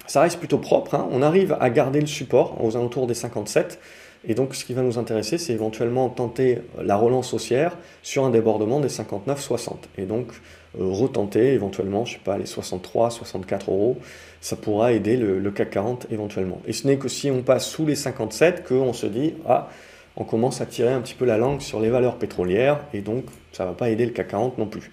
ça 0.08 0.22
reste 0.22 0.40
plutôt 0.40 0.58
propre. 0.58 0.96
Hein. 0.96 1.08
On 1.12 1.22
arrive 1.22 1.56
à 1.60 1.70
garder 1.70 2.00
le 2.00 2.08
support 2.08 2.64
aux 2.64 2.76
alentours 2.76 3.08
des 3.08 3.14
57. 3.14 3.80
Et 4.28 4.34
donc, 4.34 4.56
ce 4.56 4.66
qui 4.66 4.74
va 4.74 4.82
nous 4.82 4.98
intéresser, 4.98 5.38
c'est 5.38 5.54
éventuellement 5.54 6.10
tenter 6.10 6.60
la 6.82 6.96
relance 6.96 7.34
haussière 7.34 7.78
sur 8.02 8.26
un 8.26 8.30
débordement 8.30 8.80
des 8.80 8.90
59-60. 8.90 9.76
Et 9.98 10.04
donc, 10.04 10.28
euh, 10.80 10.86
retenter 10.86 11.54
éventuellement, 11.54 12.04
je 12.06 12.14
sais 12.14 12.22
pas, 12.24 12.38
les 12.38 12.46
63, 12.46 13.10
64 13.12 13.72
euros, 13.72 13.98
ça 14.42 14.56
pourra 14.56 14.92
aider 14.92 15.18
le, 15.18 15.52
CAC 15.52 15.70
40 15.70 16.08
éventuellement. 16.12 16.62
Et 16.68 16.74
ce 16.74 16.88
n'est 16.88 16.98
que 16.98 17.08
si 17.08 17.32
on 17.32 17.42
passe 17.42 17.68
sous 17.68 17.86
les 17.86 17.96
57 17.96 18.68
qu'on 18.68 18.94
se 18.94 19.06
dit, 19.06 19.34
ah, 19.48 19.70
on 20.16 20.24
commence 20.24 20.62
à 20.62 20.66
tirer 20.66 20.92
un 20.92 21.02
petit 21.02 21.14
peu 21.14 21.26
la 21.26 21.38
langue 21.38 21.62
sur 21.62 21.80
les 21.80 21.90
valeurs 21.90 22.16
pétrolières, 22.16 22.80
et 22.94 23.02
donc 23.02 23.26
ça 23.52 23.64
ne 23.64 23.70
va 23.70 23.76
pas 23.76 23.90
aider 23.90 24.06
le 24.06 24.12
CAC 24.12 24.30
40 24.30 24.58
non 24.58 24.66
plus. 24.66 24.92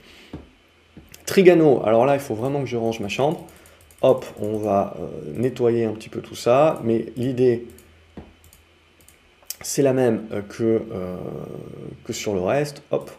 Trigano, 1.26 1.82
alors 1.84 2.04
là, 2.04 2.14
il 2.14 2.20
faut 2.20 2.34
vraiment 2.34 2.60
que 2.60 2.66
je 2.66 2.76
range 2.76 3.00
ma 3.00 3.08
chambre. 3.08 3.46
Hop, 4.04 4.26
on 4.38 4.58
va 4.58 4.94
euh, 5.00 5.32
nettoyer 5.34 5.84
un 5.86 5.92
petit 5.92 6.10
peu 6.10 6.20
tout 6.20 6.34
ça, 6.34 6.80
mais 6.84 7.06
l'idée, 7.16 7.66
c'est 9.62 9.82
la 9.82 9.94
même 9.94 10.26
euh, 10.30 10.42
que, 10.42 10.82
que 12.04 12.12
sur 12.12 12.34
le 12.34 12.40
reste. 12.40 12.82
Hop, 12.90 13.10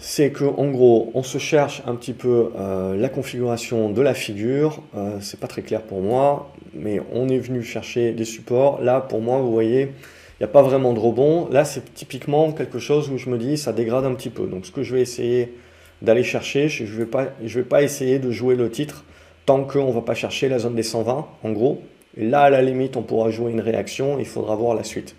c'est 0.00 0.30
que 0.30 0.44
en 0.44 0.70
gros, 0.70 1.10
on 1.14 1.22
se 1.22 1.36
cherche 1.36 1.82
un 1.86 1.94
petit 1.94 2.14
peu 2.14 2.50
euh, 2.56 2.96
la 2.96 3.10
configuration 3.10 3.90
de 3.90 4.00
la 4.00 4.14
figure. 4.14 4.82
Euh, 4.96 5.18
c'est 5.20 5.38
pas 5.38 5.46
très 5.46 5.60
clair 5.60 5.82
pour 5.82 6.00
moi, 6.00 6.52
mais 6.72 7.00
on 7.12 7.28
est 7.28 7.38
venu 7.38 7.62
chercher 7.62 8.12
des 8.12 8.24
supports. 8.24 8.80
Là, 8.80 9.00
pour 9.00 9.20
moi, 9.20 9.38
vous 9.38 9.52
voyez, 9.52 9.82
il 9.82 10.40
n'y 10.40 10.44
a 10.44 10.48
pas 10.48 10.62
vraiment 10.62 10.94
de 10.94 10.98
rebond. 10.98 11.48
Là, 11.50 11.66
c'est 11.66 11.92
typiquement 11.92 12.52
quelque 12.52 12.78
chose 12.78 13.10
où 13.10 13.18
je 13.18 13.28
me 13.28 13.36
dis 13.36 13.58
ça 13.58 13.74
dégrade 13.74 14.06
un 14.06 14.14
petit 14.14 14.30
peu. 14.30 14.46
Donc, 14.46 14.64
ce 14.64 14.72
que 14.72 14.82
je 14.82 14.94
vais 14.94 15.02
essayer 15.02 15.54
d'aller 16.02 16.22
chercher, 16.22 16.68
je 16.68 16.84
ne 16.84 16.88
vais, 16.88 17.06
pas, 17.06 17.28
vais 17.40 17.62
pas 17.62 17.82
essayer 17.82 18.18
de 18.18 18.30
jouer 18.30 18.56
le 18.56 18.70
titre 18.70 19.04
tant 19.46 19.64
qu'on 19.64 19.88
ne 19.88 19.92
va 19.92 20.02
pas 20.02 20.14
chercher 20.14 20.48
la 20.48 20.58
zone 20.58 20.74
des 20.74 20.82
120, 20.82 21.26
en 21.42 21.52
gros. 21.52 21.82
Et 22.16 22.26
là, 22.26 22.42
à 22.42 22.50
la 22.50 22.62
limite, 22.62 22.96
on 22.96 23.02
pourra 23.02 23.30
jouer 23.30 23.52
une 23.52 23.60
réaction. 23.60 24.18
Il 24.18 24.26
faudra 24.26 24.54
voir 24.54 24.74
la 24.74 24.84
suite. 24.84 25.14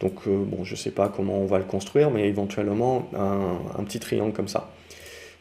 Donc, 0.00 0.26
euh, 0.26 0.44
bon, 0.44 0.64
je 0.64 0.72
ne 0.72 0.76
sais 0.76 0.90
pas 0.90 1.08
comment 1.08 1.38
on 1.38 1.46
va 1.46 1.58
le 1.58 1.64
construire, 1.64 2.10
mais 2.10 2.28
éventuellement 2.28 3.08
un, 3.14 3.84
petit 3.84 4.00
triangle 4.00 4.32
comme 4.32 4.48
ça. 4.48 4.70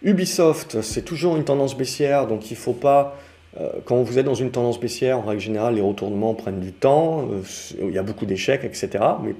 Ubisoft, 0.03 0.81
c'est 0.81 1.03
toujours 1.03 1.35
une 1.37 1.43
tendance 1.43 1.77
baissière, 1.77 2.27
donc 2.27 2.51
il 2.51 2.53
ne 2.53 2.59
faut 2.59 2.73
pas 2.73 3.17
euh, 3.59 3.69
quand 3.85 4.01
vous 4.01 4.17
êtes 4.17 4.25
dans 4.25 4.33
une 4.33 4.51
tendance 4.51 4.79
baissière, 4.79 5.19
en 5.19 5.21
règle 5.21 5.41
générale, 5.41 5.75
les 5.75 5.81
retournements 5.81 6.33
prennent 6.33 6.59
du 6.59 6.73
temps, 6.73 7.27
euh, 7.31 7.41
il 7.81 7.93
y 7.93 7.97
a 7.97 8.03
beaucoup 8.03 8.25
d'échecs, 8.25 8.63
etc. 8.63 8.89
Mais 9.23 9.35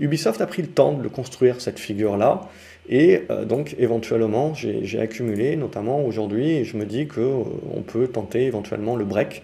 Ubisoft 0.00 0.40
a 0.40 0.46
pris 0.46 0.62
le 0.62 0.68
temps 0.68 0.92
de 0.92 1.08
construire, 1.08 1.60
cette 1.60 1.78
figure-là. 1.78 2.42
Et 2.88 3.22
donc, 3.46 3.74
éventuellement, 3.78 4.54
j'ai 4.54 4.98
accumulé, 4.98 5.56
notamment 5.56 6.02
aujourd'hui, 6.02 6.52
et 6.52 6.64
je 6.64 6.76
me 6.78 6.86
dis 6.86 7.06
qu'on 7.06 7.82
peut 7.86 8.08
tenter 8.08 8.44
éventuellement 8.46 8.96
le 8.96 9.04
break 9.04 9.42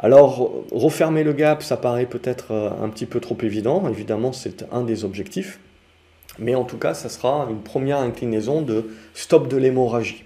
alors, 0.00 0.64
refermer 0.70 1.24
le 1.24 1.32
gap, 1.32 1.62
ça 1.62 1.76
paraît 1.76 2.06
peut-être 2.06 2.52
euh, 2.52 2.70
un 2.80 2.88
petit 2.88 3.06
peu 3.06 3.18
trop 3.18 3.36
évident. 3.42 3.88
Évidemment, 3.88 4.32
c'est 4.32 4.64
un 4.70 4.82
des 4.82 5.04
objectifs. 5.04 5.58
Mais 6.38 6.54
en 6.54 6.62
tout 6.62 6.78
cas, 6.78 6.94
ça 6.94 7.08
sera 7.08 7.48
une 7.50 7.62
première 7.62 7.98
inclinaison 7.98 8.62
de 8.62 8.90
stop 9.14 9.48
de 9.48 9.56
l'hémorragie. 9.56 10.24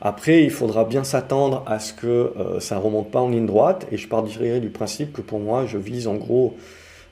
Après, 0.00 0.42
il 0.42 0.50
faudra 0.50 0.84
bien 0.84 1.04
s'attendre 1.04 1.62
à 1.66 1.78
ce 1.78 1.92
que 1.92 2.06
euh, 2.06 2.58
ça 2.58 2.74
ne 2.74 2.80
remonte 2.80 3.12
pas 3.12 3.20
en 3.20 3.28
ligne 3.28 3.46
droite. 3.46 3.86
Et 3.92 3.98
je 3.98 4.08
partirai 4.08 4.58
du 4.58 4.68
principe 4.68 5.12
que 5.12 5.20
pour 5.20 5.38
moi, 5.38 5.64
je 5.64 5.78
vise 5.78 6.08
en 6.08 6.16
gros, 6.16 6.56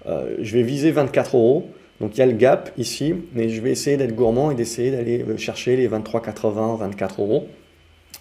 euh, 0.08 0.34
je 0.40 0.56
vais 0.56 0.64
viser 0.64 0.90
24 0.90 1.36
euros. 1.36 1.70
Donc 2.00 2.16
il 2.16 2.18
y 2.18 2.22
a 2.22 2.26
le 2.26 2.32
gap 2.32 2.72
ici, 2.78 3.14
mais 3.32 3.48
je 3.48 3.60
vais 3.60 3.70
essayer 3.70 3.96
d'être 3.96 4.14
gourmand 4.14 4.50
et 4.50 4.54
d'essayer 4.54 4.90
d'aller 4.90 5.24
chercher 5.38 5.76
les 5.76 5.88
23,80, 5.88 6.78
24 6.78 7.22
euros. 7.22 7.48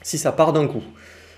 Si 0.02 0.18
ça 0.18 0.32
part 0.32 0.54
d'un 0.54 0.68
coup. 0.68 0.84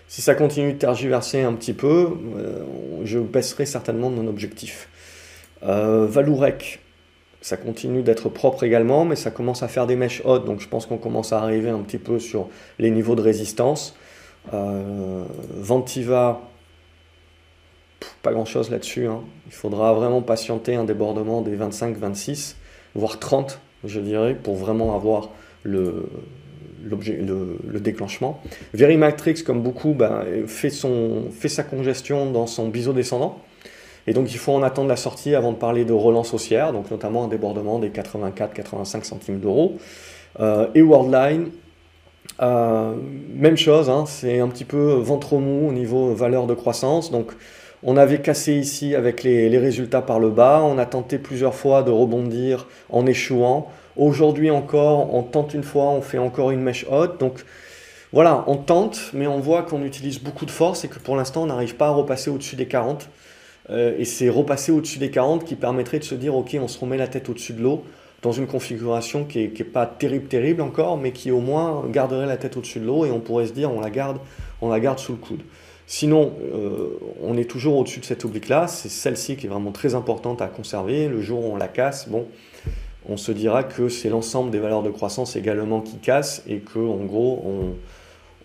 Si 0.07 0.21
ça 0.21 0.35
continue 0.35 0.73
de 0.73 0.77
tergiverser 0.77 1.41
un 1.41 1.53
petit 1.53 1.73
peu, 1.73 2.09
euh, 2.37 2.63
je 3.03 3.19
baisserai 3.19 3.65
certainement 3.65 4.09
mon 4.09 4.27
objectif. 4.27 4.89
Euh, 5.63 6.05
Valourec, 6.05 6.81
ça 7.41 7.57
continue 7.57 8.03
d'être 8.03 8.29
propre 8.29 8.63
également, 8.63 9.05
mais 9.05 9.15
ça 9.15 9.31
commence 9.31 9.63
à 9.63 9.67
faire 9.67 9.87
des 9.87 9.95
mèches 9.95 10.21
hautes, 10.25 10.45
donc 10.45 10.59
je 10.59 10.67
pense 10.67 10.85
qu'on 10.85 10.97
commence 10.97 11.33
à 11.33 11.39
arriver 11.39 11.69
un 11.69 11.79
petit 11.79 11.97
peu 11.97 12.19
sur 12.19 12.49
les 12.79 12.91
niveaux 12.91 13.15
de 13.15 13.21
résistance. 13.21 13.95
Euh, 14.53 15.23
Ventiva, 15.55 16.41
pas 18.21 18.31
grand 18.31 18.45
chose 18.45 18.69
là-dessus. 18.69 19.07
Hein. 19.07 19.21
Il 19.47 19.53
faudra 19.53 19.93
vraiment 19.93 20.21
patienter 20.21 20.75
un 20.75 20.83
débordement 20.83 21.41
des 21.41 21.55
25, 21.55 21.97
26, 21.97 22.55
voire 22.95 23.19
30, 23.19 23.59
je 23.83 23.99
dirais, 23.99 24.35
pour 24.35 24.55
vraiment 24.55 24.95
avoir 24.95 25.29
le, 25.63 26.09
le, 26.83 27.57
le, 27.65 27.79
déclenchement. 27.79 28.41
Verimatrix, 28.73 29.43
comme 29.43 29.61
beaucoup, 29.61 29.93
ben, 29.93 30.23
fait, 30.47 30.69
son, 30.69 31.25
sa 31.47 31.63
congestion 31.63 32.31
dans 32.31 32.47
son 32.47 32.67
biseau 32.67 32.93
descendant. 32.93 33.39
Et 34.05 34.13
donc 34.13 34.33
il 34.33 34.37
faut 34.37 34.51
en 34.51 34.63
attendre 34.63 34.89
la 34.89 34.97
sortie 34.97 35.33
avant 35.33 35.53
de 35.53 35.57
parler 35.57 35.85
de 35.85 35.93
relance 35.93 36.33
haussière, 36.33 36.73
donc 36.73 36.91
notamment 36.91 37.23
un 37.23 37.27
débordement 37.29 37.79
des 37.79 37.89
84-85 37.89 39.03
centimes 39.03 39.39
d'euros. 39.39 39.77
Euh, 40.41 40.67
et 40.75 40.81
Worldline, 40.81 41.51
euh, 42.41 42.93
même 43.33 43.57
chose, 43.57 43.89
hein, 43.89 44.05
c'est 44.07 44.39
un 44.39 44.47
petit 44.47 44.65
peu 44.65 44.93
ventre 44.93 45.37
mou 45.37 45.69
au 45.69 45.71
niveau 45.71 46.13
valeur 46.13 46.47
de 46.47 46.53
croissance. 46.53 47.11
Donc 47.11 47.31
on 47.83 47.97
avait 47.97 48.21
cassé 48.21 48.53
ici 48.53 48.95
avec 48.95 49.23
les, 49.23 49.57
résultats 49.57 50.01
par 50.01 50.19
le 50.19 50.29
bas, 50.29 50.61
on 50.63 50.77
a 50.77 50.85
tenté 50.85 51.17
plusieurs 51.17 51.53
fois 51.53 51.83
de 51.83 51.91
rebondir 51.91 52.67
en 52.89 53.05
échouant. 53.05 53.71
Aujourd'hui 53.97 54.49
encore, 54.49 55.13
on 55.13 55.23
tente 55.23 55.53
une 55.53 55.63
fois, 55.63 55.85
on 55.85 56.01
fait 56.01 56.17
encore 56.17 56.51
une 56.51 56.61
mèche 56.61 56.85
haute. 56.89 57.19
Donc 57.19 57.43
voilà, 58.11 58.43
on 58.47 58.55
tente, 58.55 59.11
mais 59.13 59.27
on 59.27 59.39
voit 59.39 59.63
qu'on 59.63 59.83
utilise 59.83 60.19
beaucoup 60.19 60.45
de 60.45 60.51
force 60.51 60.85
et 60.85 60.87
que 60.87 60.99
pour 60.99 61.15
l'instant, 61.15 61.43
on 61.43 61.47
n'arrive 61.47 61.75
pas 61.75 61.87
à 61.87 61.91
repasser 61.91 62.29
au-dessus 62.29 62.55
des 62.55 62.67
40. 62.67 63.09
Euh, 63.69 63.95
et 63.97 64.05
c'est 64.05 64.29
repasser 64.29 64.71
au-dessus 64.71 64.99
des 64.99 65.09
40 65.09 65.45
qui 65.45 65.55
permettrait 65.55 65.99
de 65.99 66.03
se 66.03 66.15
dire, 66.15 66.35
ok, 66.35 66.57
on 66.61 66.67
se 66.67 66.79
remet 66.79 66.97
la 66.97 67.07
tête 67.07 67.29
au-dessus 67.29 67.53
de 67.53 67.61
l'eau 67.61 67.83
dans 68.21 68.31
une 68.31 68.47
configuration 68.47 69.25
qui 69.25 69.49
n'est 69.49 69.63
pas 69.65 69.85
terrible, 69.85 70.27
terrible 70.27 70.61
encore, 70.61 70.97
mais 70.97 71.11
qui 71.11 71.29
au 71.29 71.41
moins 71.41 71.83
garderait 71.89 72.25
la 72.25 72.37
tête 72.37 72.55
au-dessus 72.55 72.79
de 72.79 72.85
l'eau 72.85 73.05
et 73.05 73.11
on 73.11 73.19
pourrait 73.19 73.47
se 73.47 73.53
dire, 73.53 73.71
on 73.71 73.81
la 73.81 73.89
garde, 73.89 74.19
on 74.61 74.69
la 74.69 74.79
garde 74.79 74.99
sous 74.99 75.11
le 75.11 75.17
coude. 75.17 75.41
Sinon, 75.85 76.33
euh, 76.41 76.97
on 77.21 77.37
est 77.37 77.49
toujours 77.49 77.77
au-dessus 77.77 77.99
de 77.99 78.05
cette 78.05 78.23
oblique-là, 78.25 78.67
c'est 78.67 78.89
celle-ci 78.89 79.35
qui 79.35 79.47
est 79.47 79.49
vraiment 79.49 79.71
très 79.71 79.95
importante 79.95 80.41
à 80.41 80.47
conserver. 80.47 81.07
Le 81.07 81.21
jour 81.21 81.45
où 81.45 81.53
on 81.53 81.55
la 81.57 81.67
casse, 81.67 82.07
bon, 82.07 82.25
on 83.07 83.17
se 83.17 83.31
dira 83.31 83.63
que 83.63 83.89
c'est 83.89 84.09
l'ensemble 84.09 84.51
des 84.51 84.59
valeurs 84.59 84.83
de 84.83 84.89
croissance 84.89 85.35
également 85.35 85.81
qui 85.81 85.97
cassent 85.97 86.43
et 86.47 86.59
que 86.59 86.79
en 86.79 87.03
gros 87.05 87.43
on 87.45 87.75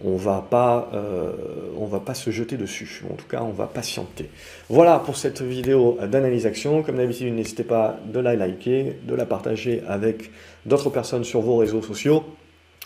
on 0.04 0.14
va 0.14 0.46
pas 0.48 0.90
euh, 0.94 1.32
on 1.76 1.86
va 1.86 1.98
pas 1.98 2.14
se 2.14 2.30
jeter 2.30 2.56
dessus. 2.56 3.02
En 3.10 3.14
tout 3.14 3.26
cas 3.26 3.42
on 3.42 3.50
va 3.50 3.66
patienter. 3.66 4.30
Voilà 4.68 4.98
pour 4.98 5.16
cette 5.16 5.42
vidéo 5.42 5.98
d'analyse 6.06 6.46
action. 6.46 6.82
Comme 6.82 6.96
d'habitude 6.96 7.34
n'hésitez 7.34 7.64
pas 7.64 7.98
de 8.06 8.20
la 8.20 8.36
liker 8.36 8.96
de 9.04 9.14
la 9.14 9.26
partager 9.26 9.82
avec 9.88 10.30
d'autres 10.66 10.90
personnes 10.90 11.24
sur 11.24 11.40
vos 11.40 11.56
réseaux 11.56 11.82
sociaux 11.82 12.24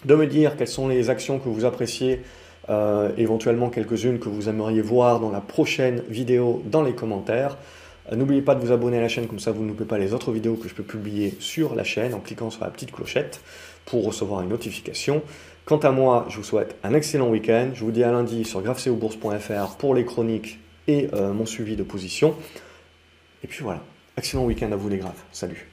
de 0.05 0.15
me 0.15 0.27
dire 0.27 0.57
quelles 0.57 0.69
sont 0.69 0.89
les 0.89 1.11
actions 1.11 1.39
que 1.39 1.49
vous 1.49 1.65
appréciez 1.65 2.23
euh, 2.69 3.11
éventuellement 3.17 3.71
quelques-unes 3.71 4.19
que 4.19 4.29
vous 4.29 4.49
aimeriez 4.49 4.83
voir 4.83 5.21
dans 5.21 5.31
la 5.31 5.41
prochaine 5.41 6.03
vidéo 6.09 6.63
dans 6.67 6.83
les 6.83 6.93
commentaires 6.93 7.57
euh, 8.11 8.17
n'oubliez 8.17 8.43
pas 8.43 8.55
de 8.55 8.61
vous 8.61 8.73
abonner 8.73 8.99
à 8.99 9.01
la 9.01 9.09
chaîne, 9.09 9.27
comme 9.27 9.39
ça 9.39 9.53
vous 9.53 9.63
ne 9.63 9.69
loupez 9.69 9.85
pas 9.85 9.99
les 9.99 10.13
autres 10.13 10.33
vidéos 10.33 10.55
que 10.55 10.69
je 10.69 10.75
peux 10.75 10.83
publier 10.83 11.35
sur 11.39 11.75
la 11.75 11.85
chaîne 11.85 12.15
en 12.15 12.21
cliquant 12.21 12.51
sur 12.51 12.65
la 12.65 12.71
petite 12.71 12.93
clochette 12.93 13.41
pour 13.85 14.05
recevoir 14.05 14.43
une 14.43 14.49
notification. 14.49 15.23
Quant 15.65 15.79
à 15.79 15.91
moi, 15.91 16.27
je 16.29 16.37
vous 16.37 16.43
souhaite 16.43 16.77
un 16.83 16.95
excellent 16.95 17.29
week-end. 17.29 17.71
Je 17.75 17.85
vous 17.85 17.93
dis 17.93 18.03
à 18.03 18.11
lundi 18.11 18.45
sur 18.45 18.63
grafceobourse.fr 18.63 19.77
pour 19.77 19.95
les 19.95 20.05
chroniques 20.05 20.59
et 20.89 21.09
euh, 21.13 21.33
mon 21.33 21.47
suivi 21.47 21.77
de 21.77 21.85
position. 21.85 22.35
Et 23.45 23.47
puis 23.47 23.63
voilà, 23.63 23.81
excellent 24.17 24.45
week-end 24.45 24.73
à 24.73 24.77
vous 24.77 24.89
les 24.89 24.99
graves. 24.99 25.23
Salut 25.31 25.72